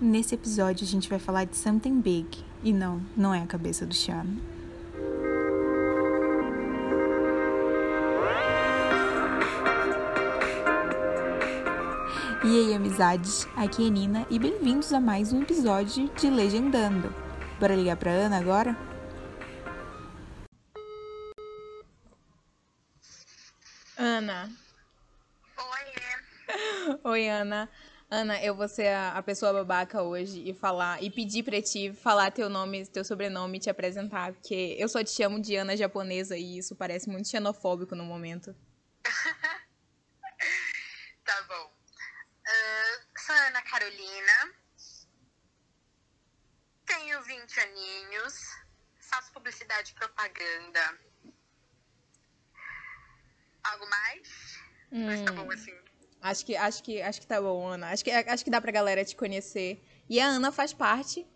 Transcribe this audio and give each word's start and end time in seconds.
Nesse 0.00 0.36
episódio 0.36 0.84
a 0.84 0.88
gente 0.88 1.08
vai 1.08 1.18
falar 1.18 1.44
de 1.44 1.56
Something 1.56 2.00
Big. 2.00 2.44
E 2.62 2.72
não, 2.72 3.04
não 3.16 3.34
é 3.34 3.42
a 3.42 3.46
cabeça 3.46 3.84
do 3.84 3.92
Sean. 3.92 4.26
E 12.44 12.60
aí, 12.60 12.74
amizades? 12.74 13.48
Aqui 13.56 13.88
é 13.88 13.90
Nina 13.90 14.24
e 14.30 14.38
bem-vindos 14.38 14.92
a 14.92 15.00
mais 15.00 15.32
um 15.32 15.42
episódio 15.42 16.08
de 16.14 16.30
Legendando. 16.30 17.12
Bora 17.58 17.74
ligar 17.74 17.96
pra 17.96 18.12
Ana 18.12 18.38
agora? 18.38 18.78
Ana. 23.96 24.48
Oi. 25.58 26.98
Oi, 27.02 27.28
Ana. 27.28 27.68
Ana, 28.10 28.42
eu 28.42 28.54
vou 28.54 28.66
ser 28.66 28.88
a, 28.88 29.18
a 29.18 29.22
pessoa 29.22 29.52
babaca 29.52 30.00
hoje 30.00 30.48
e 30.48 30.54
falar 30.54 31.02
e 31.02 31.10
pedir 31.10 31.42
pra 31.42 31.60
ti 31.60 31.92
falar 31.92 32.30
teu 32.30 32.48
nome, 32.48 32.86
teu 32.86 33.04
sobrenome 33.04 33.58
e 33.58 33.60
te 33.60 33.68
apresentar, 33.68 34.32
porque 34.32 34.74
eu 34.78 34.88
só 34.88 35.04
te 35.04 35.10
chamo 35.10 35.38
de 35.38 35.56
Ana 35.56 35.76
japonesa 35.76 36.34
e 36.34 36.56
isso 36.56 36.74
parece 36.74 37.10
muito 37.10 37.28
xenofóbico 37.28 37.94
no 37.94 38.04
momento. 38.04 38.56
tá 41.22 41.42
bom. 41.48 41.66
Uh, 41.66 43.20
sou 43.20 43.34
Ana 43.34 43.60
Carolina. 43.60 44.54
Tenho 46.86 47.22
20 47.24 47.60
aninhos. 47.60 48.34
Faço 49.00 49.30
publicidade 49.34 49.92
e 49.92 49.94
propaganda. 49.94 50.98
Algo 53.64 53.86
mais? 53.90 54.58
Hum. 54.90 55.06
Mas 55.06 55.20
tá 55.20 55.32
bom 55.32 55.50
assim. 55.52 55.87
Acho 56.20 56.44
que, 56.44 56.56
acho 56.56 56.82
que, 56.82 57.00
acho 57.00 57.20
que 57.20 57.26
tá 57.26 57.40
bom, 57.40 57.66
Ana. 57.66 57.90
Acho 57.90 58.04
que, 58.04 58.10
acho 58.10 58.44
que 58.44 58.50
dá 58.50 58.60
pra 58.60 58.72
galera 58.72 59.04
te 59.04 59.14
conhecer. 59.14 59.82
E 60.08 60.18
a 60.20 60.26
Ana 60.26 60.50
faz 60.50 60.72
parte 60.72 61.26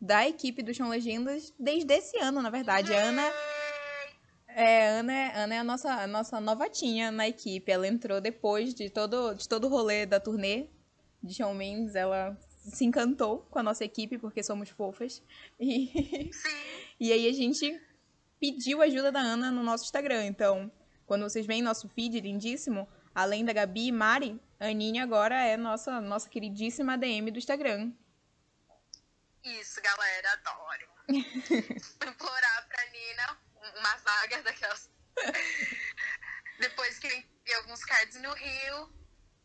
da 0.00 0.26
equipe 0.28 0.62
do 0.62 0.74
Chão 0.74 0.88
Legendas 0.88 1.54
desde 1.58 1.94
esse 1.94 2.18
ano, 2.18 2.42
na 2.42 2.50
verdade. 2.50 2.92
A 2.92 3.04
Ana 3.04 3.32
é, 4.54 4.88
Ana 4.98 5.12
é, 5.12 5.36
Ana 5.36 5.54
é 5.54 5.58
a 5.58 5.64
nossa, 5.64 5.92
a 5.92 6.06
nossa 6.06 6.40
novatinha 6.40 7.10
na 7.10 7.28
equipe. 7.28 7.70
Ela 7.70 7.86
entrou 7.86 8.20
depois 8.20 8.74
de 8.74 8.90
todo, 8.90 9.34
de 9.34 9.48
todo 9.48 9.66
o 9.66 9.70
rolê 9.70 10.04
da 10.06 10.20
turnê 10.20 10.66
de 11.22 11.34
Shawn 11.34 11.54
Mendes. 11.54 11.94
Ela 11.94 12.36
se 12.58 12.84
encantou 12.84 13.46
com 13.50 13.58
a 13.58 13.62
nossa 13.62 13.84
equipe, 13.84 14.18
porque 14.18 14.42
somos 14.42 14.68
fofas. 14.68 15.22
E, 15.58 16.30
e 17.00 17.12
aí 17.12 17.28
a 17.28 17.32
gente 17.32 17.80
pediu 18.38 18.82
ajuda 18.82 19.10
da 19.10 19.20
Ana 19.20 19.50
no 19.50 19.62
nosso 19.62 19.84
Instagram. 19.84 20.26
Então, 20.26 20.70
quando 21.06 21.22
vocês 21.22 21.46
veem 21.46 21.62
nosso 21.62 21.88
feed 21.88 22.20
lindíssimo, 22.20 22.86
além 23.14 23.44
da 23.44 23.52
Gabi 23.52 23.88
e 23.88 23.92
Mari, 23.92 24.40
a 24.58 24.66
Aninha 24.66 25.02
agora 25.02 25.34
é 25.34 25.56
nossa, 25.56 26.00
nossa 26.00 26.28
queridíssima 26.28 26.96
DM 26.96 27.30
do 27.30 27.38
Instagram. 27.38 27.92
Isso, 29.42 29.80
galera, 29.82 30.32
adoro. 30.32 30.88
Implorar 31.08 32.68
pra 32.68 32.86
Nina 32.90 33.38
uma 33.78 33.96
vaga 33.96 34.42
daquelas. 34.42 34.90
depois 36.60 36.98
que 36.98 37.06
eu 37.06 37.10
enviei 37.10 37.56
alguns 37.56 37.84
cards 37.84 38.20
no 38.20 38.32
Rio, 38.34 38.92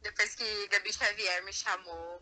depois 0.02 0.36
que 0.36 0.68
Gabi 0.68 0.94
Xavier 0.94 1.44
me 1.44 1.54
chamou, 1.54 2.22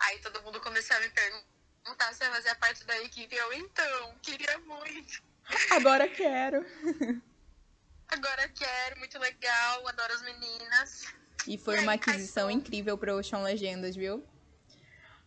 aí 0.00 0.18
todo 0.18 0.42
mundo 0.42 0.60
começou 0.60 0.96
a 0.96 1.00
me 1.00 1.10
perguntar 1.10 2.12
se 2.14 2.24
eu 2.24 2.30
fazia 2.30 2.54
parte 2.56 2.84
da 2.84 3.00
equipe. 3.02 3.34
Eu, 3.34 3.52
então, 3.54 4.18
queria 4.22 4.58
muito. 4.58 5.22
Agora 5.70 6.08
quero. 6.08 6.64
Agora 8.14 8.48
quero, 8.48 8.98
muito 9.00 9.18
legal, 9.18 9.88
adoro 9.88 10.12
as 10.12 10.22
meninas. 10.22 11.02
E 11.48 11.58
foi 11.58 11.78
e 11.78 11.80
uma 11.80 11.92
aí, 11.92 11.98
aquisição 11.98 12.48
incrível 12.48 12.96
para 12.96 13.12
o 13.12 13.20
Chão 13.20 13.42
Legendas, 13.42 13.96
viu? 13.96 14.24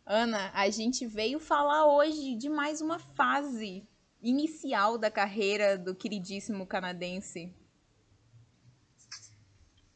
Ana, 0.05 0.49
a 0.53 0.69
gente 0.69 1.05
veio 1.05 1.37
falar 1.37 1.85
hoje 1.85 2.35
de 2.35 2.47
mais 2.47 2.79
uma 2.79 2.97
fase 2.97 3.85
inicial 4.21 4.97
da 4.97 5.11
carreira 5.11 5.77
do 5.77 5.93
queridíssimo 5.93 6.65
canadense. 6.65 7.53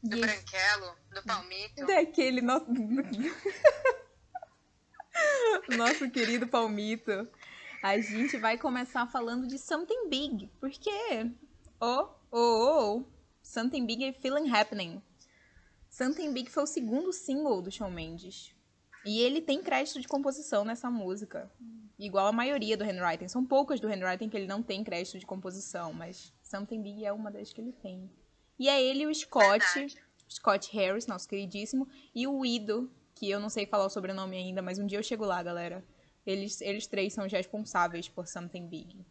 Do 0.02 0.18
e... 0.18 0.20
branquelo, 0.20 0.94
do 1.14 1.22
palmito. 1.22 1.86
Daquele 1.86 2.42
nosso... 2.42 2.66
nosso 5.78 6.10
querido 6.10 6.46
palmito. 6.46 7.26
A 7.82 7.98
gente 7.98 8.36
vai 8.36 8.58
começar 8.58 9.06
falando 9.06 9.46
de 9.46 9.58
Something 9.58 10.10
Big, 10.10 10.52
porque... 10.60 11.32
Oh, 11.80 12.20
oh, 12.32 12.38
oh, 12.38 13.04
Something 13.42 13.86
Big 13.86 14.12
Feeling 14.20 14.50
Happening. 14.50 15.02
Something 15.90 16.32
Big 16.32 16.50
foi 16.50 16.62
o 16.62 16.66
segundo 16.66 17.12
single 17.12 17.60
do 17.60 17.70
Shawn 17.70 17.90
Mendes. 17.90 18.54
E 19.04 19.20
ele 19.20 19.42
tem 19.42 19.62
crédito 19.62 20.00
de 20.00 20.08
composição 20.08 20.64
nessa 20.64 20.90
música. 20.90 21.52
Igual 21.98 22.26
a 22.26 22.32
maioria 22.32 22.76
do 22.76 22.84
handwriting. 22.84 23.28
São 23.28 23.44
poucas 23.44 23.78
do 23.78 23.86
handwriting 23.86 24.28
que 24.28 24.36
ele 24.36 24.46
não 24.46 24.62
tem 24.62 24.82
crédito 24.82 25.18
de 25.18 25.26
composição, 25.26 25.92
mas 25.92 26.32
Something 26.42 26.82
Big 26.82 27.04
é 27.04 27.12
uma 27.12 27.30
das 27.30 27.52
que 27.52 27.60
ele 27.60 27.72
tem. 27.72 28.10
E 28.58 28.68
é 28.68 28.82
ele 28.82 29.06
o 29.06 29.14
Scott, 29.14 29.64
Verdade. 29.74 30.02
Scott 30.30 30.70
Harris, 30.74 31.06
nosso 31.06 31.28
queridíssimo, 31.28 31.86
e 32.14 32.26
o 32.26 32.46
Ido, 32.46 32.90
que 33.14 33.28
eu 33.28 33.38
não 33.38 33.50
sei 33.50 33.66
falar 33.66 33.84
o 33.84 33.90
sobrenome 33.90 34.36
ainda, 34.36 34.62
mas 34.62 34.78
um 34.78 34.86
dia 34.86 34.98
eu 34.98 35.02
chego 35.02 35.26
lá, 35.26 35.42
galera. 35.42 35.84
Eles, 36.24 36.60
eles 36.60 36.86
três 36.86 37.12
são 37.12 37.26
responsáveis 37.26 38.08
por 38.08 38.26
Something 38.26 38.66
Big. 38.68 39.04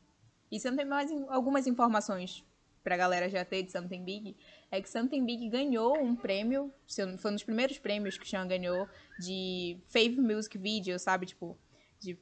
E 0.52 0.59
você 0.59 0.70
não 0.70 0.78
tem 0.78 0.86
mais 0.86 1.12
algumas 1.30 1.68
informações 1.68 2.44
pra 2.84 2.97
galera 2.97 3.30
já 3.30 3.46
ter 3.46 3.64
de 3.64 3.72
Something 3.72 4.03
Big, 4.03 4.38
é 4.69 4.81
que 4.81 4.90
Something 4.90 5.25
Big 5.25 5.50
ganhou 5.50 5.97
um 6.02 6.16
prêmio, 6.16 6.74
foi 7.19 7.31
um 7.31 7.36
dos 7.36 7.44
primeiros 7.44 7.78
prêmios 7.78 8.18
que 8.18 8.25
o 8.25 8.28
Sean 8.28 8.47
ganhou 8.47 8.88
de 9.19 9.80
Fave 9.88 10.19
Music 10.19 10.58
Video, 10.58 10.97
sabe? 10.97 11.25
Tipo, 11.25 11.58
de 12.00 12.18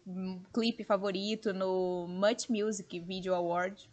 clipe 0.53 0.83
favorito 0.83 1.53
no 1.53 2.07
Much 2.07 2.49
Music 2.49 2.99
Video 2.99 3.33
Award. 3.33 3.89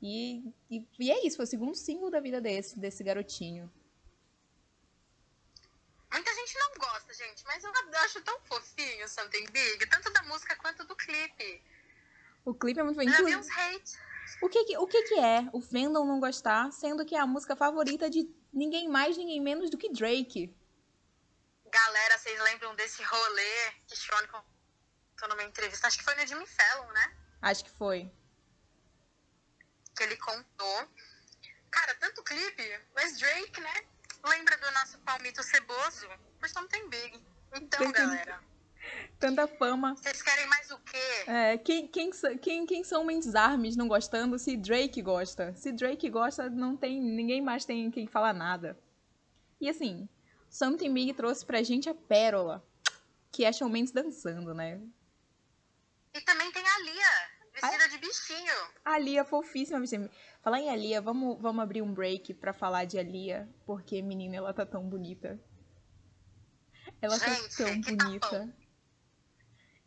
E, 0.00 0.54
e, 0.70 0.86
e, 0.98 1.10
é 1.10 1.26
isso, 1.26 1.36
foi 1.36 1.44
o 1.44 1.48
segundo 1.48 1.74
single 1.74 2.10
da 2.10 2.20
vida 2.20 2.40
desse, 2.40 2.78
desse 2.78 3.02
garotinho. 3.04 3.70
Muita 6.10 6.34
gente 6.34 6.58
não 6.58 6.72
gosta, 6.78 7.12
gente, 7.12 7.44
mas 7.44 7.62
eu 7.62 7.70
acho 8.04 8.22
tão 8.22 8.40
fofinho 8.40 9.08
Something 9.08 9.46
Big, 9.52 9.86
tanto 9.88 10.10
da 10.12 10.22
música 10.22 10.56
quanto 10.56 10.84
do 10.84 10.96
clipe. 10.96 11.62
O 12.44 12.54
clipe 12.54 12.80
é 12.80 12.82
muito 12.82 12.96
bem. 12.96 13.08
Eu 13.08 13.26
vi 13.26 13.36
uns 13.36 13.50
hate. 13.50 13.98
O 14.40 14.48
que, 14.48 14.76
o 14.76 14.86
que, 14.86 15.02
que 15.02 15.18
é 15.18 15.48
o 15.52 15.60
fandom 15.60 16.04
não 16.04 16.20
gostar, 16.20 16.70
sendo 16.72 17.04
que 17.04 17.14
é 17.14 17.20
a 17.20 17.26
música 17.26 17.56
favorita 17.56 18.08
de 18.08 18.28
ninguém 18.52 18.88
mais, 18.88 19.16
ninguém 19.16 19.40
menos 19.40 19.70
do 19.70 19.78
que 19.78 19.90
Drake? 19.90 20.54
Galera, 21.66 22.18
vocês 22.18 22.40
lembram 22.40 22.74
desse 22.76 23.02
rolê 23.02 23.72
que 23.86 23.96
Sean 23.96 24.26
contou 24.26 25.28
numa 25.28 25.42
entrevista? 25.42 25.86
Acho 25.86 25.98
que 25.98 26.04
foi 26.04 26.14
no 26.14 26.26
Jimmy 26.26 26.46
Fallon, 26.46 26.92
né? 26.92 27.16
Acho 27.42 27.64
que 27.64 27.70
foi. 27.70 28.10
Que 29.96 30.04
ele 30.04 30.16
contou. 30.16 30.88
Cara, 31.70 31.94
tanto 31.96 32.22
clipe, 32.22 32.80
mas 32.94 33.18
Drake, 33.18 33.60
né? 33.60 33.84
Lembra 34.24 34.56
do 34.56 34.70
nosso 34.72 34.98
palmito 35.00 35.42
ceboso? 35.42 36.08
Por 36.38 36.48
Something 36.48 36.88
Big. 36.88 37.26
Então, 37.54 37.90
galera 37.92 38.40
tanta 39.18 39.46
fama. 39.46 39.94
Vocês 39.96 40.22
querem 40.22 40.46
mais 40.46 40.70
o 40.70 40.78
quê? 40.78 41.30
É, 41.30 41.58
quem, 41.58 41.86
quem, 41.88 42.10
quem, 42.40 42.66
quem 42.66 42.84
são 42.84 43.04
Mendes 43.04 43.34
Armes 43.34 43.76
não 43.76 43.88
gostando 43.88 44.38
se 44.38 44.56
Drake 44.56 45.02
gosta? 45.02 45.54
Se 45.54 45.72
Drake 45.72 46.08
gosta, 46.08 46.48
não 46.48 46.76
tem 46.76 47.00
ninguém 47.00 47.40
mais 47.40 47.64
tem 47.64 47.90
quem 47.90 48.06
falar 48.06 48.32
nada. 48.32 48.78
E 49.60 49.68
assim, 49.68 50.08
Something 50.48 50.92
Big 50.92 51.12
trouxe 51.14 51.44
pra 51.44 51.62
gente 51.62 51.88
a 51.88 51.94
pérola, 51.94 52.64
que 53.30 53.44
é 53.44 53.52
Shawn 53.52 53.68
Mendes 53.68 53.92
dançando, 53.92 54.54
né? 54.54 54.80
E 56.14 56.20
também 56.22 56.50
tem 56.52 56.66
a 56.66 56.78
Lia, 56.80 57.50
vestida 57.52 57.84
a... 57.84 57.88
de 57.88 57.98
bichinho. 57.98 58.54
A 58.84 58.98
Lia, 58.98 59.24
fofíssima. 59.24 59.80
Falar 60.42 60.60
em 60.60 60.70
Alia, 60.70 61.00
vamos, 61.00 61.40
vamos 61.40 61.62
abrir 61.62 61.82
um 61.82 61.92
break 61.92 62.34
pra 62.34 62.52
falar 62.52 62.84
de 62.84 62.98
Alia, 62.98 63.48
porque, 63.66 64.00
menina, 64.00 64.36
ela 64.36 64.54
tá 64.54 64.64
tão 64.64 64.88
bonita. 64.88 65.38
Ela 67.00 67.18
tá 67.18 67.34
gente, 67.34 67.56
tá 67.56 67.64
tão 67.64 67.80
bonita. 67.80 68.54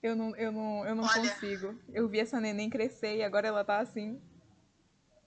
Eu 0.02 0.16
não, 0.16 0.36
eu 0.36 0.52
não, 0.52 0.86
eu 0.86 0.96
não 0.96 1.04
Olha, 1.04 1.32
consigo. 1.32 1.80
Eu 1.94 2.08
vi 2.08 2.20
essa 2.20 2.40
neném 2.40 2.70
crescer 2.70 3.18
e 3.18 3.24
agora 3.24 3.48
ela 3.48 3.64
tá 3.64 3.80
assim. 3.80 4.22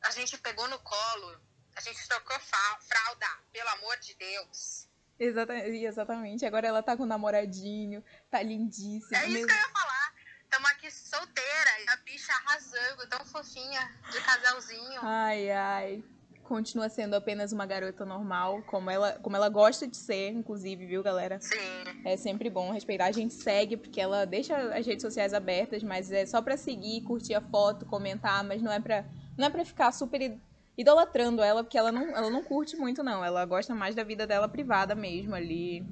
A 0.03 0.11
gente 0.11 0.37
pegou 0.39 0.67
no 0.69 0.79
colo, 0.81 1.41
a 1.77 1.81
gente 1.81 2.07
trocou 2.09 2.37
fralda, 2.41 3.27
pelo 3.53 3.69
amor 3.71 3.97
de 3.99 4.15
Deus. 4.15 4.89
Exatamente, 5.19 5.85
exatamente. 5.85 6.47
Agora 6.47 6.67
ela 6.67 6.83
tá 6.83 6.97
com 6.97 7.05
o 7.05 7.07
namoradinho, 7.07 8.05
tá 8.31 8.43
lindíssima. 8.43 9.17
É 9.19 9.29
isso 9.29 9.47
que 9.47 9.53
eu 9.53 9.57
ia 9.57 9.69
falar. 9.69 10.15
Estamos 10.43 10.71
aqui 10.71 10.91
solteira 10.91 11.71
a 11.89 11.97
bicha 11.97 12.33
arrasando, 12.33 13.09
tão 13.09 13.25
fofinha, 13.25 14.01
de 14.11 14.21
casalzinho. 14.21 15.01
Ai, 15.03 15.51
ai 15.51 16.05
continua 16.45 16.89
sendo 16.89 17.15
apenas 17.15 17.53
uma 17.53 17.67
garota 17.67 18.05
normal, 18.05 18.63
como 18.63 18.91
ela, 18.91 19.13
como 19.23 19.35
ela 19.35 19.49
gosta 19.49 19.87
de 19.87 19.97
ser, 19.97 20.31
inclusive, 20.31 20.87
viu, 20.87 21.03
galera? 21.03 21.41
Sim. 21.41 21.57
É 22.05 22.17
sempre 22.17 22.49
bom 22.49 22.71
respeitar. 22.71 23.07
A 23.07 23.13
gente 23.13 23.35
segue, 23.35 23.77
porque 23.77 24.01
ela 24.01 24.25
deixa 24.25 24.57
as 24.57 24.87
redes 24.87 25.03
sociais 25.03 25.35
abertas, 25.35 25.83
mas 25.83 26.13
é 26.13 26.25
só 26.27 26.41
pra 26.41 26.57
seguir, 26.57 27.03
curtir 27.03 27.35
a 27.35 27.41
foto, 27.41 27.87
comentar, 27.87 28.45
mas 28.45 28.63
não 28.63 28.71
é 28.71 28.79
pra, 28.79 29.05
não 29.37 29.47
é 29.47 29.51
pra 29.51 29.65
ficar 29.65 29.91
super 29.91 30.39
idolatrando 30.77 31.43
ela, 31.43 31.65
porque 31.65 31.79
ela 31.79 31.91
não, 31.91 32.11
ela 32.17 32.31
não 32.31 32.45
curte 32.45 32.77
muito, 32.77 33.03
não. 33.03 33.25
Ela 33.25 33.45
gosta 33.45 33.75
mais 33.75 33.95
da 33.95 34.05
vida 34.05 34.27
dela 34.27 34.49
privada 34.49 34.95
mesmo, 34.95 35.35
ali. 35.35 35.85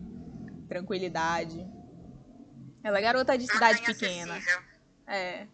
Tranquilidade. 0.69 1.67
Ela 2.85 2.99
é 2.99 3.03
garota 3.03 3.37
de 3.37 3.47
cidade 3.47 3.83
pequena. 3.83 4.39
É. 5.07 5.47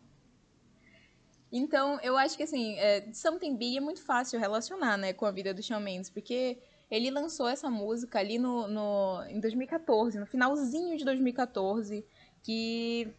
Então, 1.50 1.98
eu 2.02 2.16
acho 2.16 2.36
que 2.36 2.42
assim, 2.42 2.78
é, 2.78 3.10
Something 3.12 3.56
Big 3.56 3.76
é 3.76 3.80
muito 3.80 4.02
fácil 4.02 4.38
relacionar, 4.38 4.96
né, 4.98 5.12
com 5.12 5.24
a 5.24 5.30
vida 5.30 5.54
do 5.54 5.62
Shawn 5.62 5.80
Mendes, 5.80 6.10
porque 6.10 6.58
ele 6.90 7.10
lançou 7.10 7.48
essa 7.48 7.70
música 7.70 8.18
ali 8.18 8.38
no, 8.38 8.68
no, 8.68 9.24
em 9.28 9.40
2014, 9.40 10.18
no 10.18 10.26
finalzinho 10.26 10.96
de 10.96 11.04
2014, 11.04 12.04
que... 12.42 13.12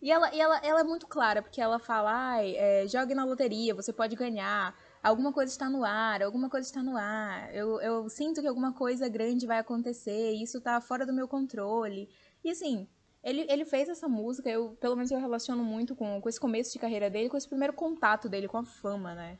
E 0.00 0.12
ela, 0.12 0.32
e 0.32 0.40
ela, 0.40 0.58
ela 0.58 0.80
é 0.80 0.84
muito 0.84 1.08
clara, 1.08 1.42
porque 1.42 1.60
ela 1.60 1.80
fala, 1.80 2.12
ai, 2.12 2.54
é, 2.56 2.86
jogue 2.86 3.16
na 3.16 3.24
loteria, 3.24 3.74
você 3.74 3.92
pode 3.92 4.14
ganhar, 4.14 4.72
alguma 5.02 5.32
coisa 5.32 5.50
está 5.50 5.68
no 5.68 5.84
ar, 5.84 6.22
alguma 6.22 6.48
coisa 6.48 6.68
está 6.68 6.80
no 6.80 6.96
ar, 6.96 7.52
eu, 7.52 7.80
eu 7.80 8.08
sinto 8.08 8.40
que 8.40 8.46
alguma 8.46 8.72
coisa 8.72 9.08
grande 9.08 9.44
vai 9.44 9.58
acontecer, 9.58 10.34
isso 10.34 10.60
tá 10.60 10.80
fora 10.80 11.04
do 11.04 11.12
meu 11.12 11.26
controle. 11.26 12.08
E 12.44 12.50
assim, 12.50 12.88
ele, 13.28 13.46
ele 13.48 13.64
fez 13.64 13.88
essa 13.88 14.08
música, 14.08 14.48
eu, 14.48 14.70
pelo 14.80 14.96
menos 14.96 15.10
eu 15.10 15.18
relaciono 15.18 15.62
muito 15.62 15.94
com, 15.94 16.20
com 16.20 16.28
esse 16.28 16.40
começo 16.40 16.72
de 16.72 16.78
carreira 16.78 17.10
dele, 17.10 17.28
com 17.28 17.36
esse 17.36 17.48
primeiro 17.48 17.72
contato 17.72 18.28
dele 18.28 18.48
com 18.48 18.56
a 18.58 18.64
fama, 18.64 19.14
né? 19.14 19.38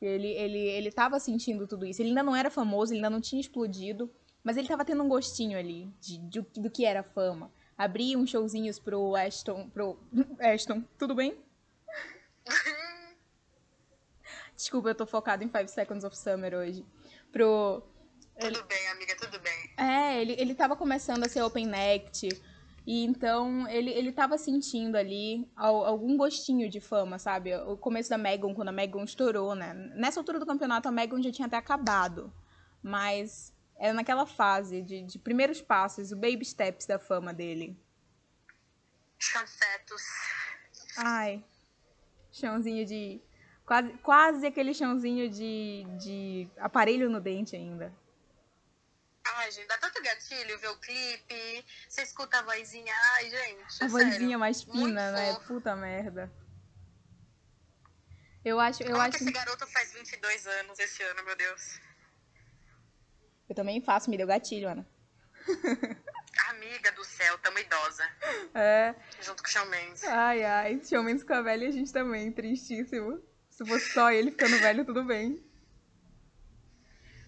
Ele, 0.00 0.28
ele, 0.28 0.58
ele 0.58 0.92
tava 0.92 1.18
sentindo 1.18 1.66
tudo 1.66 1.86
isso. 1.86 2.02
Ele 2.02 2.10
ainda 2.10 2.22
não 2.22 2.36
era 2.36 2.50
famoso, 2.50 2.92
ele 2.92 2.98
ainda 2.98 3.10
não 3.10 3.20
tinha 3.20 3.40
explodido, 3.40 4.12
mas 4.44 4.56
ele 4.56 4.68
tava 4.68 4.84
tendo 4.84 5.02
um 5.02 5.08
gostinho 5.08 5.58
ali 5.58 5.90
de, 6.00 6.18
de 6.18 6.40
do 6.40 6.70
que 6.70 6.84
era 6.84 7.02
fama. 7.02 7.50
Abria 7.76 8.18
uns 8.18 8.30
showzinhos 8.30 8.78
pro 8.78 9.16
Ashton. 9.16 9.68
Pro. 9.70 9.98
Ashton, 10.38 10.84
tudo 10.98 11.14
bem? 11.14 11.38
Desculpa, 14.54 14.90
eu 14.90 14.94
tô 14.94 15.06
focado 15.06 15.44
em 15.44 15.48
Five 15.48 15.68
Seconds 15.68 16.04
of 16.04 16.16
Summer 16.16 16.54
hoje. 16.54 16.84
Pro. 17.32 17.82
Tudo 18.38 18.58
ele... 18.58 18.62
bem, 18.64 18.88
amiga, 18.88 19.16
tudo 19.16 19.40
bem. 19.40 19.70
É, 19.78 20.20
ele, 20.20 20.36
ele 20.38 20.54
tava 20.54 20.76
começando 20.76 21.24
a 21.24 21.28
ser 21.28 21.42
open 21.42 21.70
act. 21.74 22.28
E 22.86 23.04
então 23.04 23.68
ele, 23.68 23.90
ele 23.90 24.12
tava 24.12 24.38
sentindo 24.38 24.96
ali 24.96 25.50
algum 25.56 26.16
gostinho 26.16 26.70
de 26.70 26.80
fama, 26.80 27.18
sabe? 27.18 27.52
O 27.56 27.76
começo 27.76 28.08
da 28.08 28.16
Megan, 28.16 28.54
quando 28.54 28.68
a 28.68 28.72
Megan 28.72 29.02
estourou, 29.02 29.56
né? 29.56 29.74
Nessa 29.96 30.20
altura 30.20 30.38
do 30.38 30.46
campeonato, 30.46 30.88
a 30.88 30.92
Megan 30.92 31.20
já 31.20 31.32
tinha 31.32 31.46
até 31.46 31.56
acabado. 31.56 32.32
Mas 32.80 33.52
era 33.76 33.92
naquela 33.92 34.24
fase 34.24 34.82
de, 34.82 35.02
de 35.02 35.18
primeiros 35.18 35.60
passos, 35.60 36.12
o 36.12 36.16
baby 36.16 36.44
steps 36.44 36.86
da 36.86 36.96
fama 36.96 37.34
dele. 37.34 37.76
Chancetos. 39.18 40.02
Ai. 40.98 41.44
Chãozinho 42.30 42.86
de. 42.86 43.20
Quase, 43.64 43.92
quase 43.94 44.46
aquele 44.46 44.72
chãozinho 44.72 45.28
de, 45.28 45.84
de 45.98 46.48
aparelho 46.58 47.10
no 47.10 47.20
dente 47.20 47.56
ainda. 47.56 47.92
Ai, 49.46 49.52
gente, 49.52 49.68
dá 49.68 49.78
tanto 49.78 50.02
gatilho 50.02 50.58
ver 50.58 50.70
o 50.70 50.76
clipe, 50.78 51.64
você 51.88 52.02
escuta 52.02 52.36
a 52.36 52.42
vozinha, 52.42 52.92
ai, 53.14 53.30
gente. 53.30 53.84
A 53.84 53.86
vozinha 53.86 54.36
mais 54.36 54.64
fina, 54.64 55.12
né? 55.12 55.34
Fofo. 55.34 55.46
Puta 55.46 55.76
merda. 55.76 56.32
Eu 58.44 58.58
acho, 58.58 58.82
eu 58.82 58.90
Como 58.90 59.02
acho. 59.02 59.18
Que 59.18 59.22
esse 59.22 59.32
garoto 59.32 59.64
faz 59.68 59.92
22 59.92 60.46
anos 60.48 60.76
esse 60.80 61.00
ano, 61.04 61.24
meu 61.24 61.36
Deus. 61.36 61.78
Eu 63.48 63.54
também 63.54 63.80
faço, 63.80 64.10
me 64.10 64.16
deu 64.16 64.26
gatilho, 64.26 64.68
Ana. 64.68 64.84
Amiga 66.50 66.90
do 66.90 67.04
céu, 67.04 67.38
tamo 67.38 67.60
idosa. 67.60 68.04
É. 68.52 68.96
Junto 69.22 69.44
com 69.44 69.48
o 69.48 69.52
Shawn 69.52 69.66
Mendes. 69.66 70.02
Ai, 70.02 70.42
ai. 70.42 70.84
Shawn 70.84 71.04
Mendes 71.04 71.22
com 71.22 71.34
a 71.34 71.42
velha 71.42 71.66
e 71.66 71.68
a 71.68 71.70
gente 71.70 71.92
também, 71.92 72.32
tristíssimo. 72.32 73.22
Se 73.48 73.64
fosse 73.64 73.92
só 73.92 74.10
ele 74.10 74.32
ficando 74.32 74.58
velho, 74.58 74.84
tudo 74.84 75.04
bem. 75.04 75.40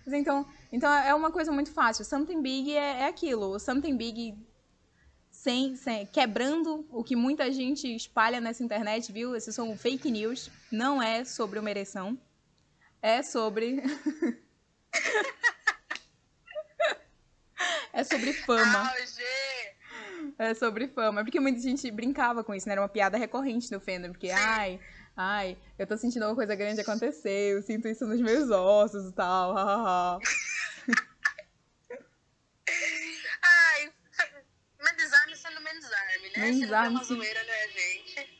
Mas 0.04 0.14
então, 0.14 0.44
então 0.72 0.92
é 0.92 1.14
uma 1.14 1.30
coisa 1.30 1.50
muito 1.52 1.72
fácil. 1.72 2.04
Something 2.04 2.42
Big 2.42 2.76
é, 2.76 3.00
é 3.02 3.06
aquilo. 3.06 3.58
Something 3.58 3.96
Big 3.96 4.36
sem, 5.30 5.76
sem, 5.76 6.04
quebrando 6.06 6.84
o 6.90 7.04
que 7.04 7.14
muita 7.14 7.52
gente 7.52 7.94
espalha 7.94 8.40
nessa 8.40 8.64
internet, 8.64 9.12
viu? 9.12 9.36
Esses 9.36 9.54
são 9.54 9.76
fake 9.76 10.10
news. 10.10 10.50
Não 10.70 11.00
é 11.00 11.24
sobre 11.24 11.58
uma 11.58 11.70
ereção. 11.70 12.18
É 13.00 13.22
sobre. 13.22 13.80
é 17.92 18.02
sobre 18.02 18.32
fama. 18.32 18.92
É 20.38 20.54
sobre 20.54 20.88
fama. 20.88 21.22
Porque 21.22 21.38
muita 21.38 21.60
gente 21.60 21.88
brincava 21.90 22.42
com 22.42 22.52
isso, 22.54 22.66
né? 22.68 22.72
Era 22.72 22.82
uma 22.82 22.88
piada 22.88 23.16
recorrente 23.16 23.70
no 23.70 23.78
fandom. 23.80 24.10
Porque, 24.10 24.30
ai, 24.30 24.80
ai, 25.16 25.56
eu 25.78 25.86
tô 25.86 25.96
sentindo 25.96 26.26
uma 26.26 26.34
coisa 26.34 26.56
grande 26.56 26.80
acontecer, 26.80 27.54
eu 27.54 27.62
sinto 27.62 27.86
isso 27.86 28.06
nos 28.06 28.20
meus 28.20 28.50
ossos 28.50 29.10
e 29.10 29.12
tal, 29.12 29.54
hahaha. 29.54 30.18
ai, 33.42 33.92
Mendesarme 34.80 35.36
sendo 35.36 35.60
Né? 36.38 36.88
Uma 36.88 37.04
zoeira, 37.04 37.40
né, 37.44 37.68
gente? 37.68 38.38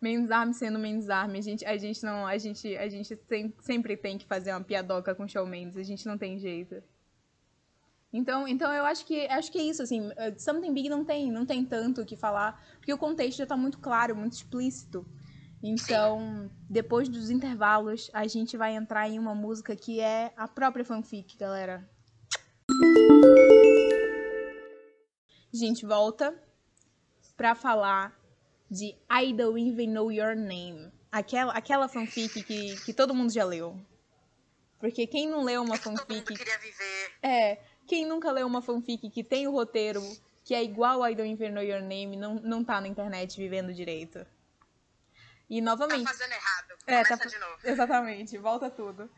Mendesarme 0.00 0.54
sendo 0.54 0.78
a 0.78 1.40
gente, 1.40 1.64
a 1.66 1.76
gente 1.76 2.02
não, 2.02 2.26
a 2.26 2.38
gente, 2.38 2.76
a 2.76 2.88
gente 2.88 3.14
tem, 3.16 3.54
sempre 3.60 3.96
tem 3.96 4.16
que 4.16 4.24
fazer 4.24 4.52
uma 4.52 4.62
piadoca 4.62 5.14
com 5.14 5.24
o 5.24 5.28
Shawn 5.28 5.46
Mendes, 5.46 5.76
a 5.76 5.82
gente 5.82 6.06
não 6.06 6.16
tem 6.16 6.38
jeito. 6.38 6.82
Então, 8.12 8.48
então 8.48 8.72
eu 8.72 8.84
acho 8.84 9.06
que 9.06 9.26
acho 9.28 9.52
que 9.52 9.58
é 9.58 9.62
isso 9.62 9.82
assim, 9.82 10.10
Something 10.38 10.72
Big 10.72 10.88
não 10.88 11.04
tem, 11.04 11.30
não 11.30 11.46
tem 11.46 11.64
tanto 11.64 12.00
o 12.00 12.06
que 12.06 12.16
falar, 12.16 12.60
porque 12.76 12.92
o 12.92 12.98
contexto 12.98 13.38
já 13.38 13.46
tá 13.46 13.56
muito 13.56 13.78
claro, 13.78 14.16
muito 14.16 14.32
explícito. 14.32 15.06
Então, 15.62 16.50
depois 16.68 17.08
dos 17.08 17.28
intervalos, 17.28 18.10
a 18.14 18.26
gente 18.26 18.56
vai 18.56 18.74
entrar 18.74 19.08
em 19.08 19.18
uma 19.18 19.34
música 19.34 19.76
que 19.76 20.00
é 20.00 20.32
a 20.36 20.48
própria 20.48 20.84
fanfic, 20.84 21.36
galera. 21.36 21.86
A 25.52 25.56
gente 25.56 25.84
volta 25.84 26.34
pra 27.36 27.54
falar 27.54 28.18
de 28.70 28.96
I 29.10 29.32
Don't 29.32 29.60
Even 29.60 29.88
Know 29.88 30.12
Your 30.12 30.36
Name. 30.36 30.92
Aquela, 31.10 31.52
aquela 31.52 31.88
fanfic 31.88 32.42
que, 32.42 32.76
que 32.84 32.92
todo 32.92 33.14
mundo 33.14 33.32
já 33.32 33.44
leu. 33.44 33.76
Porque 34.78 35.06
quem 35.06 35.28
não 35.28 35.42
leu 35.42 35.62
uma 35.62 35.76
fanfic. 35.76 36.06
Todo 36.06 36.16
mundo 36.16 36.38
queria 36.38 36.58
viver. 36.58 37.12
É. 37.22 37.58
Quem 37.86 38.06
nunca 38.06 38.30
leu 38.30 38.46
uma 38.46 38.62
fanfic 38.62 39.10
que 39.10 39.24
tem 39.24 39.48
o 39.48 39.50
roteiro 39.50 40.02
que 40.44 40.54
é 40.54 40.62
igual 40.62 41.02
a 41.02 41.10
I 41.10 41.14
Don't 41.14 41.32
Even 41.32 41.52
Know 41.52 41.62
Your 41.62 41.80
Name 41.80 42.16
não, 42.16 42.34
não 42.36 42.64
tá 42.64 42.80
na 42.80 42.88
internet 42.88 43.36
vivendo 43.36 43.72
direito. 43.72 44.26
E 45.48 45.60
novamente. 45.60 46.04
Tá 46.04 46.12
fazendo 46.12 46.32
errado. 46.32 46.72
É, 46.86 47.04
Começa 47.04 47.16
tá, 47.18 47.24
de 47.24 47.38
novo. 47.38 47.58
Exatamente, 47.64 48.38
volta 48.38 48.70
tudo. 48.70 49.10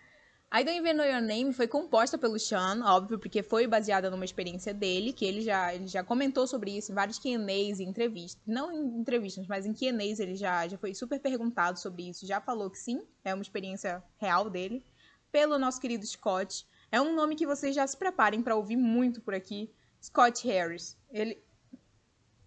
I 0.54 0.62
Don't 0.62 0.76
Even 0.76 0.92
Know 0.92 1.06
Your 1.06 1.22
Name 1.22 1.54
foi 1.54 1.66
composta 1.66 2.18
pelo 2.18 2.38
Sean, 2.38 2.84
óbvio, 2.84 3.18
porque 3.18 3.42
foi 3.42 3.66
baseada 3.66 4.10
numa 4.10 4.24
experiência 4.24 4.74
dele, 4.74 5.10
que 5.10 5.24
ele 5.24 5.40
já, 5.40 5.74
ele 5.74 5.86
já 5.86 6.04
comentou 6.04 6.46
sobre 6.46 6.76
isso 6.76 6.92
em 6.92 6.94
vários 6.94 7.18
Q&As 7.18 7.78
e 7.78 7.84
entrevistas. 7.84 8.42
Não 8.46 8.70
em 8.70 9.00
entrevistas, 9.00 9.46
mas 9.46 9.64
em 9.64 9.72
Q&As 9.72 10.20
ele 10.20 10.36
já, 10.36 10.68
já 10.68 10.76
foi 10.76 10.94
super 10.94 11.18
perguntado 11.18 11.78
sobre 11.78 12.06
isso, 12.06 12.26
já 12.26 12.38
falou 12.38 12.68
que 12.68 12.78
sim, 12.78 13.02
é 13.24 13.32
uma 13.32 13.42
experiência 13.42 14.04
real 14.18 14.50
dele. 14.50 14.84
Pelo 15.30 15.58
nosso 15.58 15.80
querido 15.80 16.06
Scott. 16.06 16.68
É 16.90 17.00
um 17.00 17.14
nome 17.14 17.34
que 17.34 17.46
vocês 17.46 17.74
já 17.74 17.86
se 17.86 17.96
preparem 17.96 18.42
para 18.42 18.54
ouvir 18.54 18.76
muito 18.76 19.22
por 19.22 19.34
aqui. 19.34 19.72
Scott 20.02 20.46
Harris. 20.46 20.98
Ele, 21.10 21.42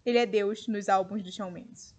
ele 0.04 0.18
é 0.18 0.24
Deus 0.24 0.68
nos 0.68 0.88
álbuns 0.88 1.24
do 1.24 1.32
Shawn 1.32 1.50
Mendes. 1.50 1.92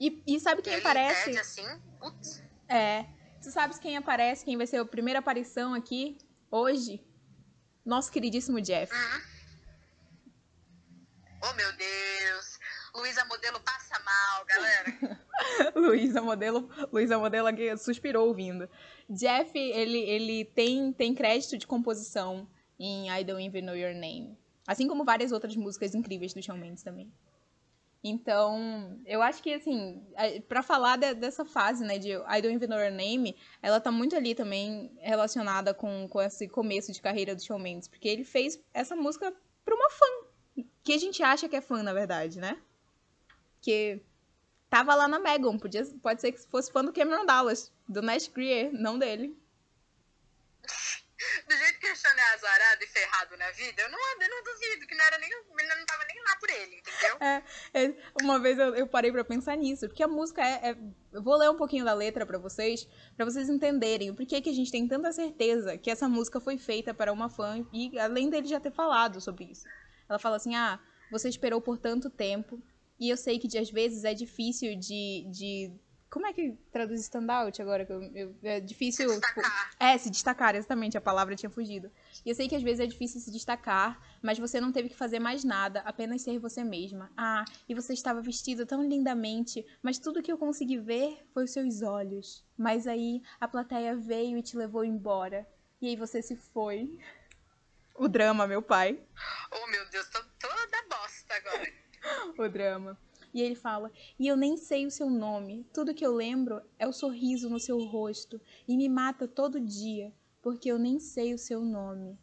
E, 0.00 0.22
e 0.26 0.40
sabe 0.40 0.62
quem 0.62 0.72
Ele 0.72 0.80
aparece? 0.80 1.26
Pede 1.26 1.38
assim? 1.38 1.66
Putz. 2.00 2.42
É. 2.66 3.04
Tu 3.46 3.52
sabes 3.52 3.78
quem 3.78 3.96
aparece, 3.96 4.44
quem 4.44 4.56
vai 4.56 4.66
ser 4.66 4.78
a 4.78 4.84
primeira 4.84 5.20
aparição 5.20 5.72
aqui 5.72 6.18
hoje? 6.50 7.00
Nosso 7.84 8.10
queridíssimo 8.10 8.60
Jeff. 8.60 8.92
Uhum. 8.92 9.20
Oh, 11.44 11.52
meu 11.54 11.72
Deus. 11.76 12.58
Luísa 12.92 13.24
Modelo 13.26 13.60
passa 13.60 14.02
mal, 14.02 14.44
galera. 14.46 15.20
Luísa 15.78 16.20
Modelo, 16.20 16.68
Luísa 16.92 17.20
Modelo 17.20 17.46
aqui 17.46 17.76
suspirou 17.76 18.26
ouvindo. 18.26 18.68
Jeff, 19.08 19.56
ele, 19.56 20.00
ele 20.00 20.44
tem, 20.46 20.92
tem 20.92 21.14
crédito 21.14 21.56
de 21.56 21.68
composição 21.68 22.50
em 22.76 23.08
I 23.08 23.22
Don't 23.22 23.46
Even 23.46 23.62
Know 23.62 23.76
Your 23.76 23.94
Name. 23.94 24.36
Assim 24.66 24.88
como 24.88 25.04
várias 25.04 25.30
outras 25.30 25.54
músicas 25.54 25.94
incríveis 25.94 26.34
do 26.34 26.42
Shawn 26.42 26.58
Mendes 26.58 26.82
também. 26.82 27.12
Então, 28.08 29.00
eu 29.04 29.20
acho 29.20 29.42
que, 29.42 29.52
assim, 29.52 30.00
para 30.48 30.62
falar 30.62 30.96
de, 30.96 31.12
dessa 31.14 31.44
fase, 31.44 31.84
né, 31.84 31.98
de 31.98 32.10
I 32.12 32.40
Don't 32.40 32.54
Even 32.54 32.68
Know 32.68 32.78
Your 32.78 32.92
Name, 32.92 33.36
ela 33.60 33.80
tá 33.80 33.90
muito 33.90 34.14
ali 34.14 34.32
também 34.32 34.92
relacionada 35.00 35.74
com, 35.74 36.06
com 36.08 36.22
esse 36.22 36.46
começo 36.46 36.92
de 36.92 37.02
carreira 37.02 37.34
do 37.34 37.42
Shawn 37.42 37.58
Mendes, 37.58 37.88
porque 37.88 38.06
ele 38.06 38.22
fez 38.22 38.62
essa 38.72 38.94
música 38.94 39.34
pra 39.64 39.74
uma 39.74 39.90
fã, 39.90 40.64
que 40.84 40.92
a 40.92 40.98
gente 40.98 41.20
acha 41.20 41.48
que 41.48 41.56
é 41.56 41.60
fã, 41.60 41.82
na 41.82 41.92
verdade, 41.92 42.38
né? 42.38 42.56
Que 43.60 44.00
tava 44.70 44.94
lá 44.94 45.08
na 45.08 45.18
Megan, 45.18 45.58
podia, 45.58 45.84
pode 46.00 46.20
ser 46.20 46.30
que 46.30 46.38
fosse 46.46 46.70
fã 46.70 46.84
do 46.84 46.92
Cameron 46.92 47.26
Dallas, 47.26 47.72
do 47.88 48.02
Nash 48.02 48.28
Greer, 48.28 48.72
não 48.72 48.96
dele. 48.96 49.36
Do 51.48 51.56
jeito 51.56 51.78
que 51.80 51.90
o 51.90 51.96
Sean 51.96 52.14
é 52.14 52.34
azarado 52.34 52.84
e 52.84 52.86
ferrado 52.86 53.36
na 53.38 53.50
vida, 53.52 53.82
eu 53.82 53.90
não, 53.90 53.98
eu 53.98 54.28
não 54.28 54.42
duvido 54.44 54.86
que 54.86 54.94
não 54.94 55.04
era 55.06 55.18
nem, 55.18 55.30
não 55.30 55.86
tava 55.86 56.04
nem 56.04 56.22
lá 56.22 56.36
por 56.38 56.50
ele, 56.50 56.76
entendeu? 56.76 57.16
É, 57.20 57.42
é 57.72 57.94
uma 58.22 58.38
vez 58.38 58.58
eu, 58.58 58.74
eu, 58.74 58.86
parei 58.86 59.10
para 59.10 59.24
pensar 59.24 59.56
nisso, 59.56 59.88
porque 59.88 60.02
a 60.02 60.08
música 60.08 60.42
é, 60.42 60.70
é, 60.70 60.76
Eu 61.12 61.22
vou 61.22 61.36
ler 61.36 61.48
um 61.48 61.56
pouquinho 61.56 61.84
da 61.84 61.94
letra 61.94 62.26
para 62.26 62.38
vocês, 62.38 62.86
para 63.16 63.24
vocês 63.24 63.48
entenderem 63.48 64.10
o 64.10 64.14
porquê 64.14 64.42
que 64.42 64.50
a 64.50 64.54
gente 64.54 64.70
tem 64.70 64.86
tanta 64.86 65.10
certeza 65.10 65.78
que 65.78 65.90
essa 65.90 66.08
música 66.08 66.38
foi 66.38 66.58
feita 66.58 66.92
para 66.92 67.12
uma 67.12 67.30
fã, 67.30 67.66
e 67.72 67.98
além 67.98 68.28
dele 68.28 68.46
já 68.46 68.60
ter 68.60 68.72
falado 68.72 69.20
sobre 69.20 69.44
isso. 69.44 69.64
Ela 70.08 70.18
fala 70.18 70.36
assim: 70.36 70.54
ah, 70.54 70.78
Você 71.10 71.28
esperou 71.28 71.60
por 71.60 71.78
tanto 71.78 72.10
tempo. 72.10 72.62
E 72.98 73.10
eu 73.10 73.16
sei 73.16 73.38
que 73.38 73.58
às 73.58 73.70
vezes 73.70 74.04
é 74.04 74.14
difícil 74.14 74.74
de, 74.74 75.26
de 75.30 75.70
como 76.08 76.26
é 76.26 76.32
que 76.32 76.52
traduz 76.70 77.00
standout 77.02 77.60
agora? 77.60 77.84
Que 77.84 77.92
eu, 77.92 78.02
eu, 78.14 78.36
é 78.42 78.60
difícil. 78.60 79.08
Se 79.08 79.20
tipo, 79.20 79.40
destacar. 79.40 79.70
é, 79.78 79.98
se 79.98 80.10
destacar, 80.10 80.54
exatamente, 80.54 80.96
a 80.96 81.00
palavra 81.00 81.34
tinha 81.34 81.50
fugido. 81.50 81.90
E 82.24 82.30
eu 82.30 82.34
sei 82.34 82.48
que 82.48 82.54
às 82.54 82.62
vezes 82.62 82.80
é 82.80 82.86
difícil 82.86 83.20
se 83.20 83.30
destacar, 83.30 84.00
mas 84.22 84.38
você 84.38 84.60
não 84.60 84.72
teve 84.72 84.88
que 84.88 84.96
fazer 84.96 85.18
mais 85.18 85.44
nada, 85.44 85.80
apenas 85.80 86.22
ser 86.22 86.38
você 86.38 86.62
mesma. 86.62 87.10
Ah, 87.16 87.44
e 87.68 87.74
você 87.74 87.92
estava 87.92 88.22
vestida 88.22 88.64
tão 88.64 88.88
lindamente, 88.88 89.66
mas 89.82 89.98
tudo 89.98 90.22
que 90.22 90.30
eu 90.30 90.38
consegui 90.38 90.78
ver 90.78 91.18
foi 91.34 91.44
os 91.44 91.52
seus 91.52 91.82
olhos. 91.82 92.44
Mas 92.56 92.86
aí 92.86 93.20
a 93.40 93.48
plateia 93.48 93.96
veio 93.96 94.38
e 94.38 94.42
te 94.42 94.56
levou 94.56 94.84
embora. 94.84 95.46
E 95.80 95.88
aí 95.88 95.96
você 95.96 96.22
se 96.22 96.36
foi. 96.36 96.98
O 97.94 98.08
drama, 98.08 98.46
meu 98.46 98.62
pai. 98.62 98.98
Oh, 99.52 99.66
meu 99.66 99.88
Deus, 99.90 100.08
tô 100.10 100.22
toda 100.38 100.82
bosta 100.88 101.34
agora. 101.34 101.72
o 102.38 102.48
drama. 102.48 103.05
E 103.36 103.42
ele 103.42 103.54
fala: 103.54 103.92
E 104.18 104.26
eu 104.26 104.34
nem 104.34 104.56
sei 104.56 104.86
o 104.86 104.90
seu 104.90 105.10
nome. 105.10 105.66
Tudo 105.70 105.92
que 105.92 106.06
eu 106.06 106.10
lembro 106.14 106.62
é 106.78 106.88
o 106.88 106.92
sorriso 106.92 107.50
no 107.50 107.60
seu 107.60 107.78
rosto. 107.84 108.40
E 108.66 108.78
me 108.78 108.88
mata 108.88 109.28
todo 109.28 109.60
dia, 109.60 110.10
porque 110.40 110.72
eu 110.72 110.78
nem 110.78 110.98
sei 110.98 111.34
o 111.34 111.38
seu 111.38 111.60
nome. 111.60 112.18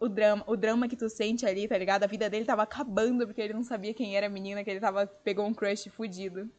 O 0.00 0.08
drama, 0.08 0.42
o 0.46 0.56
drama 0.56 0.88
que 0.88 0.96
tu 0.96 1.10
sente 1.10 1.44
ali, 1.44 1.68
tá 1.68 1.76
ligado? 1.76 2.04
A 2.04 2.06
vida 2.06 2.30
dele 2.30 2.46
tava 2.46 2.62
acabando 2.62 3.26
porque 3.26 3.42
ele 3.42 3.52
não 3.52 3.62
sabia 3.62 3.92
quem 3.92 4.16
era 4.16 4.26
a 4.26 4.30
menina, 4.30 4.64
que 4.64 4.70
ele 4.70 4.80
tava 4.80 5.06
pegou 5.06 5.44
um 5.44 5.52
crush 5.52 5.90
fudido. 5.90 6.50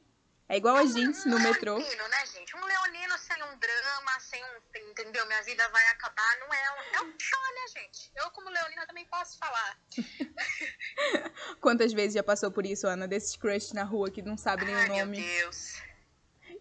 É 0.50 0.58
igual 0.58 0.78
a 0.78 0.86
gente 0.86 1.28
no 1.28 1.38
um 1.38 1.44
metrô. 1.44 1.78
Leonino, 1.78 2.08
né, 2.08 2.26
gente? 2.26 2.58
Um 2.58 2.66
leonino 2.66 3.18
sem 3.20 3.44
um 3.44 3.56
drama, 3.60 4.20
sem 4.20 4.44
um. 4.44 4.90
Entendeu? 4.90 5.24
Minha 5.28 5.44
vida 5.44 5.70
vai 5.70 5.88
acabar. 5.90 6.40
Não 6.40 6.52
é 6.52 6.72
um. 6.72 6.96
É 6.96 7.02
um 7.04 7.14
show, 7.20 7.40
né, 7.54 7.82
gente? 7.82 8.12
Eu, 8.16 8.32
como 8.32 8.50
leonina, 8.50 8.88
também 8.88 9.06
posso 9.06 9.38
falar. 9.38 9.80
Quantas 11.62 11.94
vezes 11.94 12.16
já 12.16 12.24
passou 12.24 12.52
por 12.52 12.66
isso, 12.66 12.88
Ana? 12.88 13.08
Desses 13.08 13.36
crush 13.36 13.74
na 13.74 13.84
rua 13.84 14.10
que 14.10 14.24
não 14.24 14.36
sabe 14.36 14.66
nem 14.66 14.74
o 14.74 14.78
meu 14.80 14.88
nome. 14.88 15.22
Deus. 15.22 15.84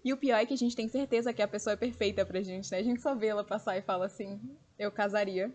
E 0.05 0.13
o 0.13 0.19
pior 0.19 0.37
é 0.37 0.45
que 0.45 0.53
a 0.53 0.59
gente 0.59 0.77
tem 0.77 0.89
certeza 0.89 1.33
que 1.33 1.41
a 1.41 1.49
pessoa 1.49 1.73
é 1.73 1.77
perfeita 1.77 2.27
pra 2.27 2.43
gente, 2.43 2.71
né? 2.71 2.79
A 2.79 2.83
gente 2.83 3.01
só 3.01 3.15
vê 3.15 3.29
ela 3.29 3.43
passar 3.43 3.79
e 3.79 3.83
fala 3.83 4.05
assim: 4.05 4.39
Eu 4.79 4.93
casaria. 4.93 5.51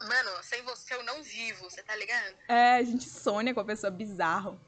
Mano, 0.00 0.42
sem 0.42 0.62
você 0.62 0.94
eu 0.94 1.02
não 1.04 1.22
vivo, 1.22 1.68
você 1.68 1.82
tá 1.82 1.94
ligado? 1.94 2.34
É, 2.48 2.76
a 2.76 2.82
gente 2.82 3.06
sonha 3.06 3.52
com 3.52 3.60
a 3.60 3.64
pessoa 3.64 3.90
bizarro. 3.90 4.58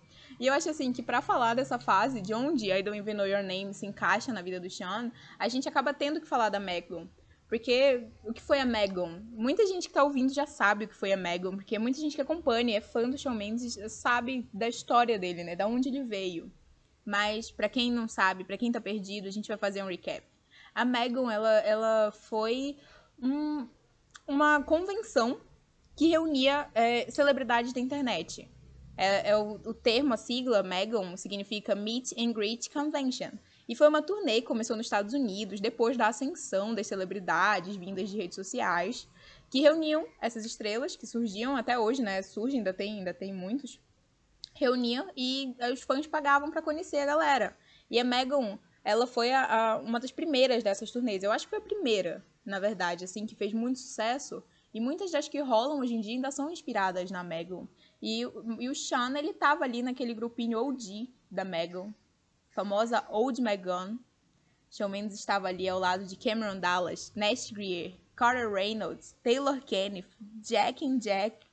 E 0.42 0.48
eu 0.48 0.52
acho 0.52 0.68
assim 0.68 0.92
que 0.92 1.04
pra 1.04 1.22
falar 1.22 1.54
dessa 1.54 1.78
fase 1.78 2.20
de 2.20 2.34
onde 2.34 2.68
I 2.68 2.82
Don't 2.82 2.98
Even 2.98 3.14
Know 3.14 3.28
Your 3.28 3.44
Name 3.44 3.72
se 3.72 3.86
encaixa 3.86 4.32
na 4.32 4.42
vida 4.42 4.58
do 4.58 4.68
Sean, 4.68 5.12
a 5.38 5.46
gente 5.46 5.68
acaba 5.68 5.94
tendo 5.94 6.20
que 6.20 6.26
falar 6.26 6.48
da 6.48 6.58
Megan. 6.58 7.08
Porque 7.48 8.08
o 8.24 8.32
que 8.32 8.42
foi 8.42 8.58
a 8.58 8.64
Megan? 8.64 9.22
Muita 9.30 9.64
gente 9.68 9.86
que 9.86 9.94
tá 9.94 10.02
ouvindo 10.02 10.34
já 10.34 10.44
sabe 10.44 10.84
o 10.84 10.88
que 10.88 10.96
foi 10.96 11.12
a 11.12 11.16
Megan, 11.16 11.54
porque 11.54 11.78
muita 11.78 12.00
gente 12.00 12.16
que 12.16 12.20
acompanha, 12.20 12.76
é 12.76 12.80
fã 12.80 13.08
do 13.08 13.16
Shawn 13.16 13.36
Mendes, 13.36 13.78
sabe 13.92 14.44
da 14.52 14.68
história 14.68 15.16
dele, 15.16 15.44
né? 15.44 15.54
Da 15.54 15.68
onde 15.68 15.88
ele 15.88 16.02
veio. 16.02 16.50
Mas 17.06 17.52
pra 17.52 17.68
quem 17.68 17.92
não 17.92 18.08
sabe, 18.08 18.42
pra 18.42 18.58
quem 18.58 18.72
tá 18.72 18.80
perdido, 18.80 19.28
a 19.28 19.30
gente 19.30 19.46
vai 19.46 19.56
fazer 19.56 19.80
um 19.84 19.86
recap. 19.86 20.24
A 20.74 20.84
Megan, 20.84 21.32
ela, 21.32 21.58
ela 21.60 22.10
foi 22.10 22.76
um, 23.22 23.68
uma 24.26 24.60
convenção 24.60 25.40
que 25.94 26.08
reunia 26.08 26.68
é, 26.74 27.08
celebridades 27.12 27.72
da 27.72 27.78
internet. 27.78 28.50
É, 28.96 29.30
é 29.30 29.36
o, 29.36 29.54
o, 29.54 29.74
termo, 29.74 30.14
a 30.14 30.16
sigla 30.16 30.62
Megan, 30.62 31.16
significa 31.16 31.74
Meet 31.74 32.12
and 32.18 32.32
Greet 32.32 32.70
Convention. 32.70 33.30
E 33.68 33.74
foi 33.74 33.88
uma 33.88 34.02
turnê 34.02 34.40
que 34.40 34.46
começou 34.46 34.76
nos 34.76 34.86
Estados 34.86 35.14
Unidos, 35.14 35.60
depois 35.60 35.96
da 35.96 36.08
ascensão 36.08 36.74
das 36.74 36.86
celebridades 36.86 37.76
vindas 37.76 38.10
de 38.10 38.16
redes 38.16 38.34
sociais, 38.34 39.08
que 39.50 39.60
reuniam 39.60 40.06
essas 40.20 40.44
estrelas, 40.44 40.96
que 40.96 41.06
surgiam 41.06 41.56
até 41.56 41.78
hoje, 41.78 42.02
né? 42.02 42.20
Surgem, 42.22 42.60
ainda 42.60 42.72
tem, 42.72 42.98
ainda 42.98 43.14
tem 43.14 43.32
muitos. 43.32 43.80
Reuniam 44.54 45.10
e 45.16 45.54
os 45.72 45.82
fãs 45.82 46.06
pagavam 46.06 46.50
para 46.50 46.62
conhecer 46.62 46.98
a 46.98 47.06
galera. 47.06 47.56
E 47.90 47.98
a 47.98 48.04
Megan, 48.04 48.58
ela 48.84 49.06
foi 49.06 49.32
a, 49.32 49.44
a, 49.44 49.76
uma 49.78 50.00
das 50.00 50.10
primeiras 50.10 50.62
dessas 50.62 50.90
turnês. 50.90 51.22
Eu 51.22 51.32
acho 51.32 51.46
que 51.46 51.50
foi 51.50 51.58
a 51.58 51.62
primeira, 51.62 52.24
na 52.44 52.58
verdade, 52.58 53.04
assim, 53.04 53.26
que 53.26 53.34
fez 53.34 53.52
muito 53.52 53.78
sucesso. 53.78 54.42
E 54.74 54.80
muitas 54.80 55.10
das 55.10 55.28
que 55.28 55.38
rolam 55.40 55.80
hoje 55.80 55.94
em 55.94 56.00
dia 56.00 56.14
ainda 56.14 56.30
são 56.30 56.50
inspiradas 56.50 57.10
na 57.10 57.22
Megan. 57.22 57.68
E, 58.02 58.22
e 58.58 58.68
o 58.68 58.74
Sean, 58.74 59.16
ele 59.16 59.32
tava 59.32 59.62
ali 59.62 59.80
naquele 59.80 60.12
grupinho 60.12 60.58
OG 60.58 61.08
da 61.30 61.44
Megan, 61.44 61.94
famosa 62.50 63.06
Old 63.08 63.40
Megan. 63.40 63.96
Shawn 64.68 64.88
Mendes 64.88 65.18
estava 65.18 65.48
ali 65.48 65.68
ao 65.68 65.78
lado 65.78 66.04
de 66.04 66.16
Cameron 66.16 66.58
Dallas, 66.58 67.12
Nash 67.14 67.52
Greer, 67.52 67.94
Carter 68.16 68.50
Reynolds, 68.50 69.14
Taylor 69.22 69.60
Kenneth, 69.60 70.08
Jack 70.40 70.84
and 70.84 70.98
Jack, 70.98 71.46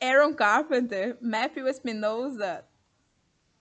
Aaron 0.00 0.34
Carpenter, 0.34 1.16
Matthew 1.20 1.68
Espinosa. 1.68 2.64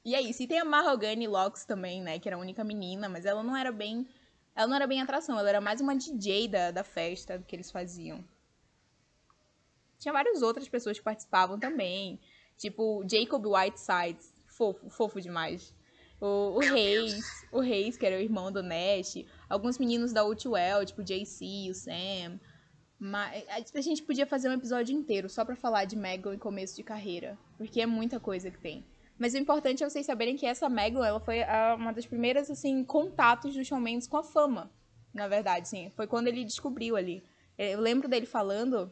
E 0.04 0.16
é 0.16 0.22
isso. 0.22 0.42
E 0.42 0.48
tem 0.48 0.60
a 0.60 0.66
Mahogany 0.66 1.28
Locks 1.28 1.66
também, 1.66 2.02
né? 2.02 2.20
Que 2.20 2.28
era 2.28 2.38
a 2.38 2.40
única 2.40 2.64
menina, 2.64 3.08
mas 3.08 3.26
ela 3.26 3.44
não 3.44 3.56
era 3.56 3.72
bem. 3.72 4.08
Ela 4.56 4.68
não 4.68 4.76
era 4.76 4.88
bem 4.88 5.02
atração, 5.02 5.38
ela 5.38 5.50
era 5.50 5.62
mais 5.62 5.82
uma 5.82 5.96
DJ 5.96 6.48
da, 6.48 6.72
da 6.72 6.84
festa 6.84 7.44
que 7.48 7.56
eles 7.56 7.72
faziam. 7.72 8.24
Tinha 10.04 10.12
várias 10.12 10.42
outras 10.42 10.68
pessoas 10.68 10.98
que 10.98 11.04
participavam 11.04 11.58
também. 11.58 12.20
Tipo, 12.58 13.06
Jacob 13.10 13.46
Whiteside, 13.46 14.20
fofo, 14.48 14.90
fofo 14.90 15.22
demais. 15.22 15.74
O, 16.20 16.58
o 16.58 16.60
Reis, 16.60 17.24
o 17.54 17.62
Reis, 17.62 17.98
que 17.98 18.06
era 18.06 18.18
o 18.18 18.20
irmão 18.20 18.52
do 18.52 18.62
Nash. 18.62 19.24
Alguns 19.50 19.78
meninos 19.78 20.12
da 20.12 20.20
Outwell, 20.22 20.86
tipo 20.86 21.02
JC, 21.02 21.70
o 21.70 21.74
Sam. 21.74 22.38
Mas 23.00 23.46
a 23.74 23.82
gente 23.82 24.04
podia 24.04 24.28
fazer 24.28 24.50
um 24.50 24.54
episódio 24.54 24.94
inteiro 24.94 25.30
só 25.30 25.46
pra 25.46 25.56
falar 25.56 25.86
de 25.86 25.96
Megan 25.96 26.36
em 26.36 26.38
começo 26.38 26.76
de 26.76 26.84
carreira. 26.84 27.38
Porque 27.58 27.80
é 27.80 27.86
muita 27.86 28.20
coisa 28.20 28.52
que 28.52 28.60
tem. 28.60 28.86
Mas 29.18 29.34
o 29.34 29.38
importante 29.38 29.86
é 29.86 29.90
vocês 29.90 30.06
saberem 30.06 30.36
que 30.36 30.46
essa 30.46 30.68
Megan, 30.68 31.06
ela 31.06 31.20
foi 31.22 31.44
a, 31.44 31.76
uma 31.80 31.94
das 31.94 32.06
primeiras, 32.06 32.52
assim, 32.52 32.84
contatos 32.84 33.56
do 33.56 33.64
Shawn 33.64 33.80
Mendes 33.80 34.08
com 34.08 34.18
a 34.18 34.24
fama. 34.24 34.70
Na 35.14 35.30
verdade, 35.30 35.70
sim. 35.70 35.90
Foi 35.96 36.08
quando 36.08 36.28
ele 36.28 36.44
descobriu 36.44 36.98
ali. 36.98 37.24
Eu 37.58 37.80
lembro 37.80 38.10
dele 38.10 38.26
falando 38.26 38.92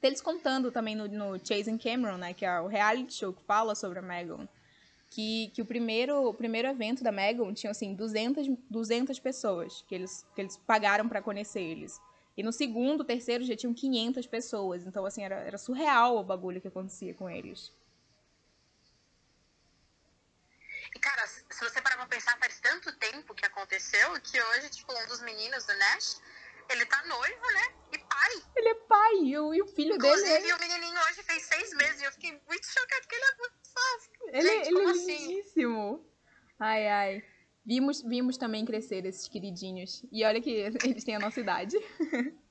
deles 0.00 0.20
contando 0.20 0.70
também 0.70 0.94
no, 0.94 1.08
no 1.08 1.38
Chasing 1.38 1.78
Cameron, 1.78 2.18
né, 2.18 2.34
que 2.34 2.44
é 2.44 2.60
o 2.60 2.66
reality 2.66 3.14
show 3.14 3.32
que 3.32 3.42
fala 3.42 3.74
sobre 3.74 3.98
a 3.98 4.02
Megan, 4.02 4.48
que, 5.10 5.50
que 5.54 5.62
o, 5.62 5.64
primeiro, 5.64 6.28
o 6.28 6.34
primeiro 6.34 6.68
evento 6.68 7.02
da 7.02 7.10
Megan 7.10 7.52
tinha, 7.52 7.70
assim, 7.70 7.94
200, 7.94 8.46
200 8.70 9.18
pessoas 9.18 9.84
que 9.88 9.94
eles, 9.94 10.26
que 10.34 10.40
eles 10.40 10.56
pagaram 10.56 11.08
para 11.08 11.22
conhecer 11.22 11.62
eles. 11.62 12.00
E 12.36 12.42
no 12.42 12.52
segundo, 12.52 13.04
terceiro, 13.04 13.42
já 13.42 13.56
tinham 13.56 13.74
500 13.74 14.26
pessoas. 14.28 14.84
Então, 14.86 15.04
assim, 15.04 15.24
era, 15.24 15.36
era 15.36 15.58
surreal 15.58 16.18
o 16.18 16.22
bagulho 16.22 16.60
que 16.60 16.68
acontecia 16.68 17.12
com 17.12 17.28
eles. 17.28 17.72
E, 20.94 20.98
cara, 21.00 21.26
se 21.26 21.60
você 21.60 21.82
parar 21.82 21.96
pra 21.96 22.06
pensar, 22.06 22.38
faz 22.38 22.60
tanto 22.60 22.92
tempo 22.98 23.34
que 23.34 23.44
aconteceu 23.44 24.12
que 24.20 24.40
hoje, 24.40 24.70
tipo, 24.70 24.92
um 24.92 25.06
dos 25.08 25.20
meninos 25.22 25.66
do 25.66 25.76
Nash, 25.76 26.20
ele 26.68 26.86
tá 26.86 27.04
noivo, 27.06 27.52
né? 27.54 27.74
Pai. 28.28 28.52
Ele 28.56 28.68
é 28.68 28.74
pai, 28.74 29.14
e 29.22 29.38
o, 29.38 29.54
e 29.54 29.62
o 29.62 29.66
filho 29.66 29.94
Inclusive, 29.94 30.22
dele. 30.28 30.46
Inclusive, 30.48 30.52
o 30.52 30.58
menininho 30.68 31.00
hoje 31.08 31.22
fez 31.22 31.42
seis 31.42 31.72
meses 31.74 32.00
e 32.00 32.04
eu 32.04 32.12
fiquei 32.12 32.32
muito 32.48 32.66
chocada 32.66 33.00
porque 33.02 33.14
ele 33.14 33.24
é 33.24 33.36
muito 33.36 33.54
fofo. 33.72 34.10
Ele, 34.28 34.48
Gente, 34.48 34.68
ele 34.68 34.80
é 34.80 34.90
assim? 34.90 35.28
lindíssimo. 35.28 36.06
Ai, 36.58 36.88
ai. 36.88 37.24
Vimos, 37.64 38.02
vimos 38.02 38.36
também 38.36 38.64
crescer 38.64 39.04
esses 39.04 39.28
queridinhos. 39.28 40.02
E 40.10 40.24
olha 40.24 40.40
que 40.40 40.50
eles 40.84 41.04
têm 41.04 41.16
a 41.16 41.20
nossa 41.20 41.40
idade. 41.40 41.76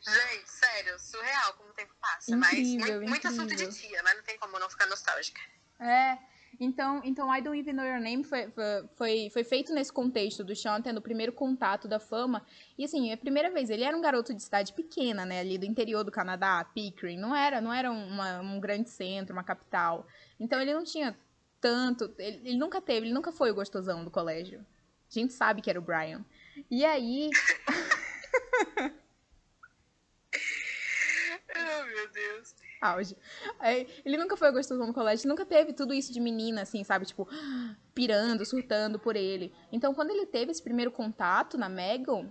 Gente, 0.00 0.50
sério, 0.50 0.98
surreal 0.98 1.54
como 1.54 1.70
o 1.70 1.74
tempo 1.74 1.94
passa. 2.00 2.34
Incrível, 2.34 2.40
mas 2.40 2.58
muito, 2.68 3.08
muito 3.08 3.26
incrível. 3.26 3.30
assunto 3.30 3.54
de 3.56 3.80
tia, 3.80 4.02
mas 4.02 4.16
não 4.16 4.22
tem 4.22 4.38
como 4.38 4.58
não 4.58 4.68
ficar 4.70 4.86
nostálgica. 4.86 5.40
É. 5.80 6.18
Então, 6.60 7.00
então 7.04 7.34
I 7.34 7.40
Don't 7.40 7.58
Even 7.58 7.74
Know 7.74 7.84
Your 7.84 8.00
Name 8.00 8.24
foi, 8.24 8.48
foi, 8.96 9.30
foi 9.30 9.44
feito 9.44 9.72
nesse 9.72 9.92
contexto 9.92 10.44
do 10.44 10.54
Sean 10.54 10.80
tendo 10.80 10.98
o 10.98 11.02
primeiro 11.02 11.32
contato 11.32 11.88
da 11.88 11.98
fama. 11.98 12.44
E 12.76 12.84
assim, 12.84 13.10
é 13.10 13.14
a 13.14 13.16
primeira 13.16 13.50
vez, 13.50 13.70
ele 13.70 13.84
era 13.84 13.96
um 13.96 14.00
garoto 14.00 14.34
de 14.34 14.42
cidade 14.42 14.72
pequena, 14.72 15.24
né? 15.24 15.40
Ali 15.40 15.58
do 15.58 15.66
interior 15.66 16.04
do 16.04 16.12
Canadá, 16.12 16.64
Pickering. 16.74 17.18
Não 17.18 17.34
era, 17.34 17.60
não 17.60 17.72
era 17.72 17.90
uma, 17.90 18.40
um 18.40 18.60
grande 18.60 18.90
centro, 18.90 19.34
uma 19.34 19.44
capital. 19.44 20.06
Então 20.38 20.60
ele 20.60 20.72
não 20.72 20.84
tinha 20.84 21.16
tanto. 21.60 22.14
Ele, 22.18 22.48
ele 22.48 22.58
nunca 22.58 22.80
teve, 22.80 23.06
ele 23.06 23.14
nunca 23.14 23.32
foi 23.32 23.50
o 23.50 23.54
gostosão 23.54 24.04
do 24.04 24.10
colégio. 24.10 24.60
A 24.60 25.18
gente 25.18 25.32
sabe 25.32 25.62
que 25.62 25.70
era 25.70 25.78
o 25.78 25.82
Brian. 25.82 26.24
E 26.70 26.84
aí. 26.84 27.30
Oh, 31.56 31.86
meu 31.86 32.08
Deus. 32.10 32.54
Auge. 32.84 33.16
Aí, 33.58 33.86
ele 34.04 34.16
nunca 34.16 34.36
foi 34.36 34.50
gostosão 34.52 34.86
no 34.86 34.94
colégio, 34.94 35.28
nunca 35.28 35.44
teve 35.44 35.72
tudo 35.72 35.94
isso 35.94 36.12
de 36.12 36.20
menina, 36.20 36.62
assim, 36.62 36.84
sabe? 36.84 37.06
Tipo, 37.06 37.28
pirando, 37.94 38.44
surtando 38.44 38.98
por 38.98 39.16
ele. 39.16 39.52
Então, 39.72 39.94
quando 39.94 40.10
ele 40.10 40.26
teve 40.26 40.50
esse 40.50 40.62
primeiro 40.62 40.90
contato 40.90 41.56
na 41.56 41.68
Megan, 41.68 42.30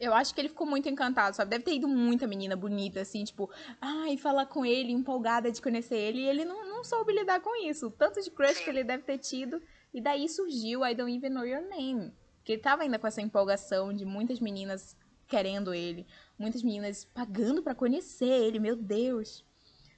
eu 0.00 0.12
acho 0.12 0.34
que 0.34 0.40
ele 0.40 0.48
ficou 0.48 0.66
muito 0.66 0.88
encantado, 0.88 1.36
sabe? 1.36 1.50
Deve 1.50 1.64
ter 1.64 1.74
ido 1.74 1.88
muita 1.88 2.26
menina 2.26 2.56
bonita, 2.56 3.00
assim, 3.00 3.24
tipo, 3.24 3.50
ai, 3.80 4.16
falar 4.16 4.46
com 4.46 4.64
ele, 4.64 4.92
empolgada 4.92 5.50
de 5.50 5.62
conhecer 5.62 5.96
ele, 5.96 6.20
e 6.20 6.26
ele 6.26 6.44
não, 6.44 6.66
não 6.66 6.82
soube 6.82 7.12
lidar 7.12 7.40
com 7.40 7.54
isso. 7.64 7.90
Tanto 7.90 8.20
de 8.20 8.30
crush 8.30 8.64
que 8.64 8.70
ele 8.70 8.84
deve 8.84 9.02
ter 9.04 9.18
tido. 9.18 9.62
E 9.94 10.00
daí 10.00 10.28
surgiu 10.28 10.84
I 10.84 10.94
Don't 10.94 11.14
Even 11.14 11.30
Know 11.30 11.46
Your 11.46 11.62
Name. 11.68 12.12
Que 12.42 12.52
ele 12.52 12.62
tava 12.62 12.82
ainda 12.82 12.98
com 12.98 13.06
essa 13.06 13.20
empolgação 13.20 13.92
de 13.92 14.04
muitas 14.04 14.40
meninas 14.40 14.96
querendo 15.28 15.72
ele, 15.72 16.06
muitas 16.38 16.62
meninas 16.62 17.04
pagando 17.04 17.62
para 17.62 17.74
conhecer 17.74 18.26
ele, 18.26 18.58
meu 18.58 18.76
Deus. 18.76 19.44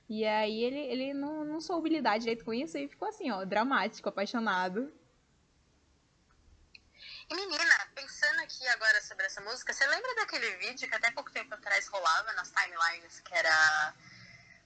E 0.09 0.25
aí 0.25 0.63
ele, 0.63 0.79
ele 0.79 1.15
não, 1.15 1.45
não 1.45 1.61
soube 1.61 1.89
lidar 1.89 2.19
direito 2.19 2.45
com 2.45 2.53
isso 2.53 2.77
e 2.77 2.89
ficou 2.89 3.09
assim, 3.09 3.31
ó, 3.31 3.45
dramático, 3.45 4.09
apaixonado. 4.09 4.93
E 7.31 7.35
menina, 7.35 7.75
pensando 7.95 8.41
aqui 8.41 8.67
agora 8.69 9.01
sobre 9.01 9.25
essa 9.25 9.41
música, 9.41 9.73
você 9.73 9.87
lembra 9.87 10.15
daquele 10.17 10.51
vídeo 10.57 10.89
que 10.89 10.95
até 10.95 11.11
pouco 11.11 11.33
tempo 11.33 11.55
atrás 11.55 11.87
rolava 11.89 12.33
nas 12.35 12.51
timelines, 12.53 13.21
que 13.21 13.35
era 13.35 13.95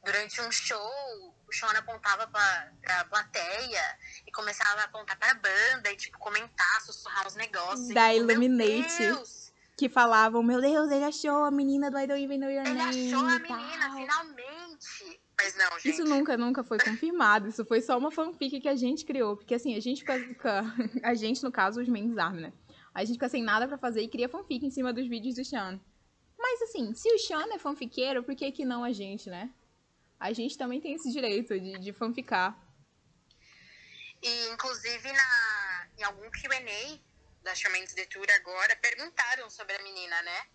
durante 0.05 0.41
um 0.41 0.51
show, 0.51 1.35
o 1.47 1.53
Sean 1.53 1.71
apontava 1.71 2.27
pra, 2.27 2.73
pra 2.83 3.05
plateia 3.05 3.99
e 4.27 4.33
começava 4.33 4.81
a 4.81 4.85
apontar 4.85 5.17
pra 5.19 5.35
banda 5.35 5.93
e, 5.93 5.97
tipo, 5.97 6.19
comentar, 6.19 6.81
sussurrar 6.83 7.27
uns 7.27 7.37
negócios. 7.37 7.89
Da 7.95 8.13
e, 8.13 8.19
tipo, 8.19 8.31
Illuminate. 8.33 9.03
Meu 9.03 9.15
Deus, 9.17 9.53
Que 9.77 9.89
falavam, 9.89 10.43
meu 10.43 10.61
Deus, 10.61 10.91
ele 10.91 11.05
achou 11.05 11.45
a 11.45 11.51
menina 11.51 11.91
do 11.91 11.99
I 11.99 12.07
Don't 12.09 12.23
Even 12.23 12.39
Know 12.39 12.51
Your 12.51 12.67
ele 12.67 12.75
Name. 12.75 13.13
achou 13.15 13.25
a 13.27 13.35
e 13.37 13.39
menina, 13.41 13.95
finalmente. 13.95 14.38
Não, 15.59 15.79
gente. 15.79 15.89
Isso 15.89 16.05
nunca, 16.05 16.37
nunca 16.37 16.63
foi 16.63 16.79
confirmado. 16.79 17.49
Isso 17.49 17.65
foi 17.65 17.81
só 17.81 17.99
uma 17.99 18.11
fanfic 18.11 18.61
que 18.61 18.69
a 18.69 18.77
gente 18.77 19.05
criou. 19.05 19.37
Porque 19.37 19.55
assim, 19.55 19.77
a 19.77 19.81
gente 19.81 20.01
fica. 20.01 20.63
A 21.03 21.15
gente, 21.15 21.43
no 21.43 21.51
caso, 21.51 21.81
os 21.81 21.89
Men's 21.89 22.17
Army, 22.17 22.43
né? 22.43 22.53
A 22.95 23.05
gente 23.05 23.17
fica 23.17 23.29
sem 23.29 23.43
nada 23.43 23.67
pra 23.67 23.77
fazer 23.77 24.03
e 24.03 24.09
cria 24.09 24.29
fanfic 24.29 24.65
em 24.65 24.71
cima 24.71 24.93
dos 24.93 25.09
vídeos 25.09 25.35
do 25.35 25.45
Sean. 25.45 25.81
Mas 26.39 26.63
assim, 26.63 26.95
se 26.95 27.13
o 27.13 27.19
Sean 27.19 27.47
é 27.53 27.59
fanfiqueiro, 27.59 28.23
por 28.23 28.35
que, 28.35 28.51
que 28.53 28.65
não 28.65 28.85
a 28.85 28.93
gente, 28.93 29.29
né? 29.29 29.51
A 30.19 30.33
gente 30.33 30.57
também 30.57 30.81
tem 30.81 30.95
esse 30.95 31.11
direito 31.13 31.59
de, 31.59 31.79
de 31.79 31.93
fanficar. 31.93 32.57
E, 34.23 34.49
inclusive, 34.49 35.13
na, 35.13 35.87
em 35.99 36.03
algum 36.05 36.29
Q&A 36.31 36.99
da 37.43 37.55
Showman's 37.55 37.95
The 37.95 38.05
Tour 38.07 38.27
agora, 38.37 38.75
perguntaram 38.77 39.49
sobre 39.49 39.75
a 39.77 39.83
menina, 39.83 40.23
né? 40.23 40.47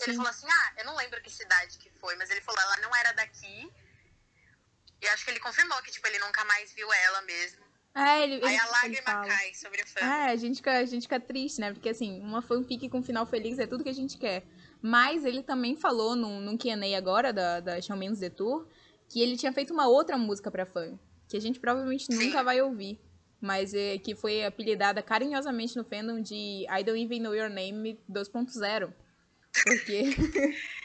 Ele 0.00 0.12
Sim. 0.12 0.16
falou 0.16 0.30
assim, 0.30 0.46
ah, 0.50 0.72
eu 0.78 0.84
não 0.86 0.96
lembro 0.96 1.20
que 1.20 1.30
cidade 1.30 1.76
que 1.76 1.90
foi, 1.90 2.16
mas 2.16 2.30
ele 2.30 2.40
falou, 2.40 2.60
ela 2.62 2.76
não 2.78 2.96
era 2.96 3.12
daqui. 3.12 3.29
Que 5.30 5.34
ele 5.34 5.40
confirmou 5.40 5.80
que, 5.82 5.92
tipo, 5.92 6.06
ele 6.08 6.18
nunca 6.18 6.44
mais 6.44 6.72
viu 6.72 6.92
ela 6.92 7.22
mesmo. 7.22 7.60
É, 7.94 8.22
ele. 8.24 8.34
Aí 8.44 8.54
ele- 8.54 8.56
a 8.56 8.66
lágrima 8.66 9.26
cai 9.26 9.54
sobre 9.54 9.82
o 9.82 9.86
fã. 9.86 10.00
É, 10.00 10.30
a 10.30 10.36
gente, 10.36 10.56
fica, 10.56 10.72
a 10.72 10.84
gente 10.84 11.02
fica 11.02 11.20
triste, 11.20 11.60
né? 11.60 11.72
Porque 11.72 11.88
assim, 11.88 12.20
uma 12.20 12.42
fanfic 12.42 12.88
com 12.88 13.02
final 13.02 13.24
feliz 13.26 13.58
é 13.58 13.66
tudo 13.66 13.84
que 13.84 13.90
a 13.90 13.94
gente 13.94 14.18
quer. 14.18 14.44
Mas 14.82 15.24
ele 15.24 15.42
também 15.42 15.76
falou 15.76 16.16
num, 16.16 16.40
num 16.40 16.56
Q&A 16.56 16.96
agora 16.96 17.32
da, 17.32 17.60
da 17.60 17.80
Shawn 17.80 17.96
Mendes 17.96 18.18
The 18.20 18.30
Tour 18.30 18.66
que 19.08 19.20
ele 19.20 19.36
tinha 19.36 19.52
feito 19.52 19.72
uma 19.72 19.88
outra 19.88 20.16
música 20.16 20.50
pra 20.52 20.64
fã, 20.64 20.96
que 21.28 21.36
a 21.36 21.40
gente 21.40 21.58
provavelmente 21.58 22.06
Sim. 22.06 22.14
nunca 22.14 22.44
vai 22.44 22.62
ouvir. 22.62 23.00
Mas 23.40 23.74
é, 23.74 23.98
que 23.98 24.14
foi 24.14 24.44
apelidada 24.44 25.02
carinhosamente 25.02 25.76
no 25.76 25.84
fandom 25.84 26.20
de 26.20 26.66
I 26.70 26.84
Don't 26.84 27.02
Even 27.02 27.20
Know 27.20 27.34
Your 27.34 27.48
Name 27.50 27.98
2.0. 28.08 28.92
Porque 29.64 30.02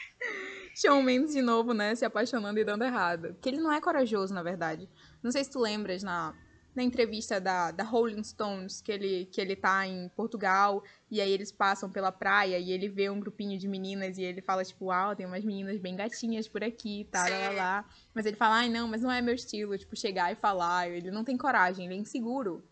Shawn 0.76 1.02
Mendes 1.02 1.32
de 1.32 1.40
novo, 1.40 1.72
né, 1.72 1.94
se 1.94 2.04
apaixonando 2.04 2.60
e 2.60 2.64
dando 2.64 2.84
errado. 2.84 3.28
Porque 3.32 3.48
ele 3.48 3.60
não 3.62 3.72
é 3.72 3.80
corajoso, 3.80 4.34
na 4.34 4.42
verdade. 4.42 4.86
Não 5.22 5.32
sei 5.32 5.42
se 5.42 5.50
tu 5.50 5.58
lembras 5.58 6.02
na, 6.02 6.34
na 6.74 6.82
entrevista 6.82 7.40
da, 7.40 7.70
da 7.70 7.82
Rolling 7.82 8.22
Stones, 8.22 8.82
que 8.82 8.92
ele, 8.92 9.24
que 9.32 9.40
ele 9.40 9.56
tá 9.56 9.86
em 9.86 10.10
Portugal, 10.10 10.84
e 11.10 11.18
aí 11.18 11.32
eles 11.32 11.50
passam 11.50 11.90
pela 11.90 12.12
praia 12.12 12.58
e 12.58 12.70
ele 12.70 12.90
vê 12.90 13.08
um 13.08 13.18
grupinho 13.18 13.58
de 13.58 13.66
meninas 13.66 14.18
e 14.18 14.22
ele 14.22 14.42
fala, 14.42 14.62
tipo, 14.62 14.86
uau, 14.86 15.16
tem 15.16 15.24
umas 15.24 15.42
meninas 15.42 15.78
bem 15.80 15.96
gatinhas 15.96 16.46
por 16.46 16.62
aqui, 16.62 17.08
tá, 17.10 17.26
lá, 17.26 17.50
lá. 17.52 17.90
Mas 18.12 18.26
ele 18.26 18.36
fala, 18.36 18.56
ai, 18.56 18.68
não, 18.68 18.86
mas 18.86 19.00
não 19.00 19.10
é 19.10 19.22
meu 19.22 19.34
estilo, 19.34 19.78
tipo, 19.78 19.96
chegar 19.96 20.30
e 20.30 20.36
falar. 20.36 20.90
Ele 20.90 21.10
não 21.10 21.24
tem 21.24 21.38
coragem, 21.38 21.86
ele 21.86 21.94
é 21.94 21.98
inseguro. 21.98 22.62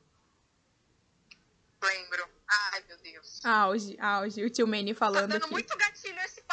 Lembro. 1.83 2.29
Ai, 2.73 2.85
meu 2.87 2.99
Deus. 2.99 3.45
Auge, 3.45 3.97
auge. 3.99 4.45
O 4.45 4.51
tio 4.51 4.67
Manny 4.67 4.93
Tá 4.93 4.99
falando 4.99 5.31
dando 5.31 5.45
aqui. 5.45 5.53
muito 5.53 5.77
gatilho 5.79 6.19
esse. 6.21 6.44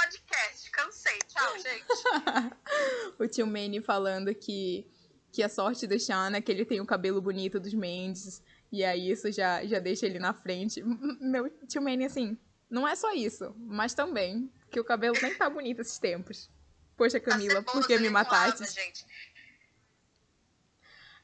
Tchau, 1.32 1.60
gente. 1.60 1.86
o 3.20 3.28
tio 3.28 3.48
Manny 3.48 3.82
falando 3.82 4.34
que, 4.36 4.90
que 5.32 5.42
a 5.42 5.50
sorte 5.50 5.88
do 5.88 6.00
Sean 6.00 6.36
é 6.36 6.42
que 6.42 6.52
ele 6.52 6.66
tem 6.66 6.82
o 6.82 6.86
cabelo 6.86 7.22
bonito 7.22 7.60
dos 7.60 7.74
Mendes. 7.74 8.44
E 8.72 8.84
aí 8.84 9.10
isso 9.12 9.32
já, 9.32 9.65
já 9.65 9.80
deixa 9.80 10.06
ele 10.06 10.20
na 10.20 10.34
frente. 10.34 10.84
Meu 10.84 11.50
tio 11.67 11.82
Manny, 11.82 12.06
assim, 12.06 12.38
não 12.70 12.88
é 12.88 12.96
só 12.96 13.13
isso, 13.13 13.54
mas 13.58 13.94
também 13.94 14.52
que 14.70 14.80
o 14.80 14.84
cabelo 14.84 15.15
nem 15.22 15.36
tá 15.36 15.50
bonito 15.50 15.82
esses 15.82 16.00
tempos. 16.00 16.50
Poxa, 16.98 17.20
Camila, 17.20 17.60
A 17.60 17.63
por 17.63 17.86
que 17.88 17.98
me 17.98 18.10
mataste? 18.10 18.65
gente. 18.72 19.06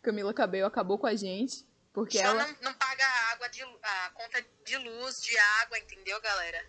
Camila 0.01 0.33
Cabello 0.33 0.67
acabou 0.67 0.97
com 0.97 1.07
a 1.07 1.15
gente. 1.15 1.67
Porque 1.93 2.19
Só 2.19 2.25
ela. 2.25 2.45
não, 2.45 2.55
não 2.61 2.73
paga 2.75 3.03
a 3.03 3.31
água 3.31 3.49
de, 3.49 3.63
a 3.63 4.11
conta 4.13 4.45
de 4.63 4.77
luz, 4.77 5.19
de 5.19 5.35
água, 5.37 5.79
entendeu, 5.79 6.21
galera? 6.21 6.63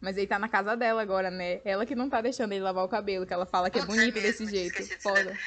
Mas 0.00 0.16
ele 0.16 0.26
tá 0.26 0.38
na 0.38 0.48
casa 0.48 0.76
dela 0.76 1.02
agora, 1.02 1.30
né? 1.30 1.60
Ela 1.64 1.84
que 1.84 1.94
não 1.94 2.08
tá 2.08 2.20
deixando 2.20 2.52
ele 2.52 2.62
lavar 2.62 2.84
o 2.84 2.88
cabelo, 2.88 3.26
que 3.26 3.34
ela 3.34 3.44
fala 3.44 3.68
que 3.70 3.78
é 3.78 3.84
bonito 3.84 4.16
é 4.18 4.22
desse 4.22 4.42
mesmo, 4.44 4.56
jeito. 4.56 4.72
esqueci 4.80 4.96
disso, 4.96 5.02
Foda. 5.02 5.38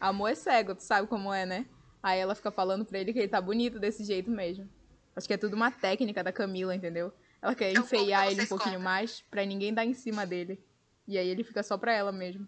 Amor 0.00 0.28
é 0.30 0.34
cego, 0.36 0.74
tu 0.76 0.82
sabe 0.84 1.08
como 1.08 1.32
é, 1.34 1.44
né? 1.44 1.66
Aí 2.00 2.20
ela 2.20 2.34
fica 2.36 2.52
falando 2.52 2.84
pra 2.84 2.98
ele 2.98 3.12
que 3.12 3.18
ele 3.18 3.28
tá 3.28 3.40
bonito 3.40 3.80
desse 3.80 4.04
jeito 4.04 4.30
mesmo. 4.30 4.68
Acho 5.16 5.26
que 5.26 5.34
é 5.34 5.36
tudo 5.36 5.54
uma 5.54 5.72
técnica 5.72 6.22
da 6.22 6.30
Camila, 6.30 6.74
entendeu? 6.76 7.12
Ela 7.42 7.54
quer 7.56 7.70
Então, 7.72 7.82
enfeiar 7.82 8.30
ele 8.30 8.42
um 8.42 8.46
pouquinho 8.46 8.74
contam? 8.76 8.84
mais 8.84 9.20
pra 9.22 9.44
ninguém 9.44 9.74
dar 9.74 9.84
em 9.84 9.94
cima 9.94 10.24
dele. 10.24 10.62
E 11.06 11.18
aí 11.18 11.28
ele 11.28 11.42
fica 11.42 11.62
só 11.64 11.76
pra 11.76 11.92
ela 11.92 12.12
mesmo. 12.12 12.46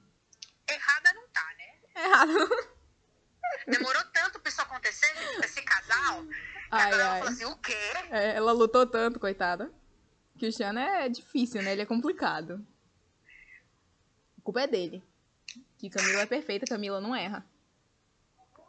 Errada 0.69 1.13
não 1.15 1.27
tá, 1.33 1.45
né? 1.59 1.65
É 1.97 2.05
errado. 2.07 2.51
Demorou 3.67 4.03
tanto 4.13 4.39
pra 4.39 4.51
isso 4.51 4.63
acontecer, 4.63 5.07
gente, 5.17 5.37
pra 5.39 5.47
esse 5.47 5.63
casal. 5.63 6.25
Ai, 6.71 6.83
agora 6.93 7.03
ela 7.03 7.13
ai. 7.15 7.19
falou 7.19 7.33
assim, 7.35 7.45
o 7.47 7.57
quê? 7.57 7.77
É, 8.11 8.37
ela 8.37 8.53
lutou 8.53 8.87
tanto, 8.87 9.19
coitada. 9.19 9.73
Que 10.41 10.47
o 10.49 10.53
Sean 10.53 10.73
é 10.81 11.07
difícil, 11.07 11.63
né? 11.63 11.73
Ele 11.73 11.83
é 11.83 11.87
complicado. 11.87 12.67
A 14.39 14.41
culpa 14.43 14.63
é 14.63 14.67
dele. 14.67 15.03
Que 15.77 15.91
Camila 15.91 16.23
é 16.23 16.27
perfeita, 16.27 16.65
Camila 16.67 16.99
não 16.99 17.15
erra. 17.15 17.45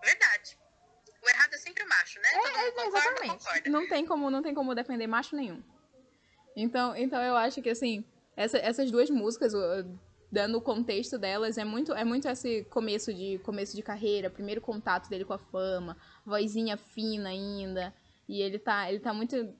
Verdade. 0.04 0.58
O 1.24 1.30
errado 1.30 1.54
é 1.54 1.58
sempre 1.58 1.86
o 1.86 1.88
macho, 1.88 2.20
né? 2.20 2.28
Mundo 2.34 2.48
É, 2.48 2.72
concorda, 2.72 2.98
exatamente. 2.98 3.30
concorda. 3.46 3.70
Não 3.70 3.88
tem 3.88 4.06
como, 4.06 4.30
não 4.30 4.42
tem 4.44 4.54
como 4.54 4.76
defender 4.76 5.08
macho 5.08 5.34
nenhum. 5.34 5.64
Então, 6.58 6.94
então 6.98 7.22
eu 7.24 7.38
acho 7.38 7.62
que 7.62 7.70
assim, 7.70 8.04
essa- 8.36 8.58
essas 8.58 8.92
duas 8.92 9.10
músicas, 9.10 9.54
dando 10.30 10.58
o 10.58 10.62
contexto 10.62 11.18
delas, 11.18 11.58
é 11.58 11.64
muito, 11.64 11.94
é 11.94 12.04
muito 12.04 12.28
esse 12.28 12.66
começo 12.66 13.14
de 13.14 13.40
começo 13.40 13.78
de 13.78 13.82
carreira, 13.82 14.30
primeiro 14.30 14.60
contato 14.60 15.08
dele 15.08 15.24
com 15.24 15.32
a 15.34 15.38
fama, 15.38 15.96
vozinha 16.26 16.76
fina 16.76 17.30
ainda, 17.30 17.94
e 18.28 18.42
ele 18.42 18.60
tá, 18.60 18.90
ele 18.92 19.00
tá 19.00 19.14
muito 19.14 19.56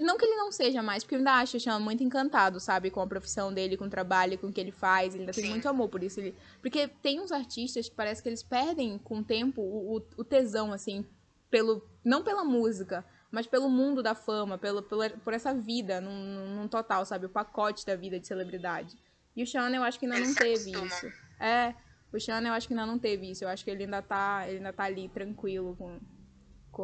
não 0.00 0.16
que 0.16 0.24
ele 0.24 0.36
não 0.36 0.52
seja 0.52 0.82
mais, 0.82 1.02
porque 1.02 1.14
eu 1.16 1.18
ainda 1.18 1.32
acho 1.34 1.56
o 1.56 1.60
Sean 1.60 1.78
muito 1.80 2.04
encantado, 2.04 2.60
sabe, 2.60 2.90
com 2.90 3.00
a 3.00 3.06
profissão 3.06 3.52
dele, 3.52 3.76
com 3.76 3.86
o 3.86 3.90
trabalho, 3.90 4.38
com 4.38 4.46
o 4.46 4.52
que 4.52 4.60
ele 4.60 4.70
faz. 4.70 5.14
Ele 5.14 5.22
ainda 5.24 5.32
tem 5.32 5.44
Sim. 5.44 5.50
muito 5.50 5.68
amor 5.68 5.88
por 5.88 6.02
isso. 6.02 6.20
Ele... 6.20 6.34
Porque 6.60 6.86
tem 6.88 7.20
uns 7.20 7.32
artistas 7.32 7.88
que 7.88 7.94
parece 7.94 8.22
que 8.22 8.28
eles 8.28 8.42
perdem 8.42 8.96
com 8.98 9.18
o 9.18 9.24
tempo 9.24 9.60
o, 9.60 9.96
o- 9.98 10.06
o 10.18 10.24
tesão, 10.24 10.72
assim, 10.72 11.04
pelo. 11.50 11.82
Não 12.04 12.22
pela 12.22 12.44
música, 12.44 13.04
mas 13.30 13.46
pelo 13.46 13.68
mundo 13.68 14.02
da 14.02 14.14
fama, 14.14 14.56
pelo, 14.58 14.82
pela, 14.82 15.10
por 15.10 15.32
essa 15.34 15.52
vida, 15.54 16.00
num, 16.00 16.56
num- 16.56 16.68
total, 16.68 17.04
sabe? 17.04 17.26
O 17.26 17.30
pacote 17.30 17.84
da 17.84 17.96
vida 17.96 18.18
de 18.20 18.26
celebridade. 18.26 18.96
E 19.36 19.42
o 19.42 19.46
Sean, 19.46 19.70
eu 19.70 19.82
acho 19.82 19.98
que 19.98 20.04
ainda 20.06 20.16
Eles 20.18 20.28
não 20.28 20.34
teve 20.34 20.70
isso. 20.70 21.06
É, 21.40 21.74
o 22.12 22.20
Sean, 22.20 22.40
eu 22.42 22.52
acho 22.52 22.68
que 22.68 22.74
ainda 22.74 22.86
não 22.86 22.98
teve 22.98 23.30
isso. 23.30 23.42
Eu 23.44 23.48
acho 23.48 23.64
que 23.64 23.70
ele 23.70 23.84
ainda 23.84 24.02
tá, 24.02 24.44
ele 24.46 24.58
ainda 24.58 24.72
tá 24.72 24.84
ali 24.84 25.08
tranquilo 25.08 25.74
com- 25.76 25.98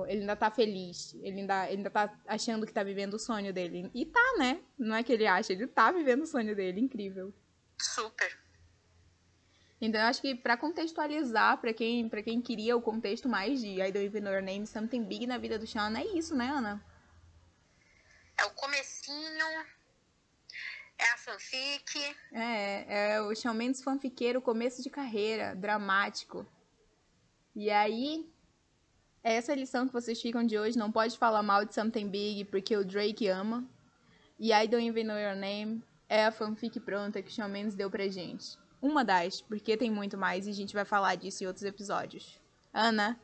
ele 0.07 0.20
ainda 0.20 0.37
tá 0.37 0.51
feliz. 0.51 1.14
Ele 1.22 1.40
ainda, 1.40 1.66
ele 1.66 1.79
ainda 1.79 1.90
tá 1.90 2.12
achando 2.27 2.66
que 2.66 2.72
tá 2.72 2.83
vivendo 2.83 3.14
o 3.14 3.18
sonho 3.18 3.53
dele. 3.53 3.90
E 3.94 4.05
tá, 4.07 4.35
né? 4.38 4.61
Não 4.79 4.94
é 4.94 5.03
que 5.03 5.12
ele 5.12 5.27
acha, 5.27 5.53
ele 5.53 5.66
tá 5.66 5.90
vivendo 5.90 6.22
o 6.22 6.27
sonho 6.27 6.55
dele. 6.55 6.81
Incrível. 6.81 7.33
Super. 7.81 8.38
Então, 9.81 10.01
eu 10.01 10.07
acho 10.09 10.20
que 10.20 10.35
pra 10.35 10.57
contextualizar, 10.57 11.59
pra 11.59 11.72
quem, 11.72 12.09
pra 12.09 12.22
quem 12.22 12.42
queria 12.42 12.77
o 12.77 12.83
contexto 12.83 13.29
mais 13.29 13.61
de 13.61 13.81
I 13.81 13.92
Don't 13.92 14.07
Even 14.07 14.22
Know 14.22 14.33
Your 14.33 14.42
Name, 14.42 14.66
Something 14.66 15.05
Big 15.05 15.27
na 15.27 15.38
vida 15.38 15.59
do 15.59 15.66
Sean, 15.66 15.96
é 15.96 16.05
isso, 16.05 16.35
né, 16.35 16.48
Ana? 16.48 16.85
É 18.37 18.44
o 18.44 18.51
comecinho, 18.51 19.64
é 20.98 21.05
a 21.12 21.16
fanfic. 21.16 22.16
É, 22.33 23.14
é 23.14 23.22
o 23.22 23.35
Shawn 23.35 23.55
Mendes 23.55 23.83
fanfiqueiro, 23.83 24.42
começo 24.42 24.83
de 24.83 24.90
carreira, 24.90 25.55
dramático. 25.55 26.44
E 27.55 27.70
aí, 27.70 28.29
essa 29.22 29.52
é 29.52 29.54
a 29.54 29.59
lição 29.59 29.87
que 29.87 29.92
vocês 29.92 30.20
ficam 30.20 30.44
de 30.44 30.59
hoje. 30.59 30.78
Não 30.78 30.90
pode 30.92 31.18
falar 31.18 31.42
mal 31.42 31.64
de 31.64 31.74
Something 31.74 32.09
Big, 32.09 32.44
porque 32.46 32.76
o 32.76 32.85
Drake 32.85 33.28
ama. 33.28 33.64
E 34.38 34.52
I 34.52 34.66
Don't 34.68 34.87
Even 34.87 35.04
Know 35.04 35.18
Your 35.18 35.37
Name 35.37 35.83
é 36.09 36.24
a 36.24 36.33
fanfic 36.33 36.78
pronta 36.81 37.20
que 37.20 37.28
o 37.31 37.33
Shawn 37.33 37.48
Mendes 37.48 37.74
deu 37.74 37.90
pra 37.90 38.09
gente. 38.09 38.57
Uma 38.81 39.04
das, 39.04 39.40
porque 39.40 39.76
tem 39.76 39.90
muito 39.90 40.16
mais 40.16 40.46
e 40.46 40.50
a 40.50 40.54
gente 40.54 40.72
vai 40.72 40.85
falar 40.85 41.16
disso 41.16 41.42
em 41.42 41.46
outros 41.46 41.64
episódios. 41.64 42.40
Ana, 42.72 43.18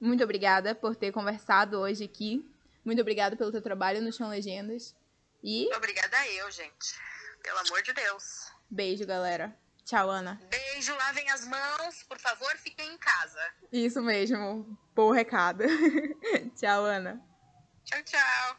muito 0.00 0.24
obrigada 0.24 0.74
por 0.74 0.96
ter 0.96 1.12
conversado 1.12 1.78
hoje 1.78 2.04
aqui. 2.04 2.44
Muito 2.84 3.00
obrigada 3.00 3.36
pelo 3.36 3.52
teu 3.52 3.62
trabalho 3.62 4.02
no 4.02 4.12
Chão 4.12 4.28
Legendas. 4.28 4.94
E 5.42 5.68
Obrigada 5.74 6.16
a 6.16 6.28
eu, 6.32 6.50
gente. 6.50 6.98
Pelo 7.42 7.58
amor 7.58 7.82
de 7.82 7.92
Deus. 7.92 8.50
beijo, 8.68 9.06
galera. 9.06 9.56
Tchau, 9.84 10.08
Ana. 10.08 10.40
Beijo, 10.50 10.96
lavem 10.96 11.28
as 11.30 11.46
mãos, 11.46 12.02
por 12.08 12.18
favor, 12.18 12.50
fiquem 12.56 12.94
em 12.94 12.96
casa. 12.96 13.38
Isso 13.70 14.00
mesmo. 14.00 14.78
Bom 14.94 15.10
recado. 15.10 15.62
Tchau, 16.56 16.84
Ana. 16.84 17.20
Tchau, 17.84 18.02
tchau. 18.02 18.56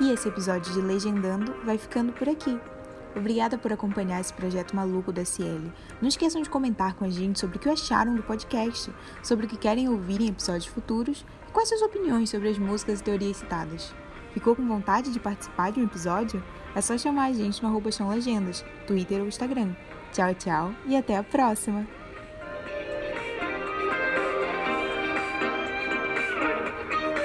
E 0.00 0.10
esse 0.10 0.28
episódio 0.28 0.72
de 0.72 0.80
Legendando 0.80 1.54
vai 1.64 1.78
ficando 1.78 2.12
por 2.12 2.28
aqui. 2.28 2.60
Obrigada 3.14 3.58
por 3.58 3.72
acompanhar 3.72 4.20
esse 4.20 4.32
projeto 4.32 4.74
maluco 4.74 5.12
da 5.12 5.22
SL. 5.24 5.70
Não 6.00 6.08
esqueçam 6.08 6.42
de 6.42 6.50
comentar 6.50 6.94
com 6.94 7.04
a 7.04 7.10
gente 7.10 7.38
sobre 7.38 7.56
o 7.56 7.60
que 7.60 7.68
acharam 7.68 8.14
do 8.14 8.22
podcast, 8.22 8.92
sobre 9.22 9.46
o 9.46 9.48
que 9.48 9.56
querem 9.56 9.88
ouvir 9.88 10.20
em 10.20 10.28
episódios 10.28 10.66
futuros 10.66 11.24
quais 11.52 11.68
suas 11.68 11.82
opiniões 11.82 12.30
sobre 12.30 12.48
as 12.48 12.58
músicas 12.58 13.00
e 13.00 13.04
teorias 13.04 13.38
citadas. 13.38 13.94
Ficou 14.32 14.54
com 14.54 14.66
vontade 14.66 15.12
de 15.12 15.18
participar 15.18 15.72
de 15.72 15.80
um 15.80 15.84
episódio? 15.84 16.42
É 16.74 16.80
só 16.80 16.96
chamar 16.96 17.26
a 17.26 17.32
gente 17.32 17.62
no 17.62 17.68
arroba 17.68 17.90
Legendas, 18.08 18.64
Twitter 18.86 19.20
ou 19.20 19.28
Instagram. 19.28 19.74
Tchau, 20.12 20.34
tchau 20.34 20.74
e 20.86 20.96
até 20.96 21.16
a 21.16 21.22
próxima! 21.22 21.99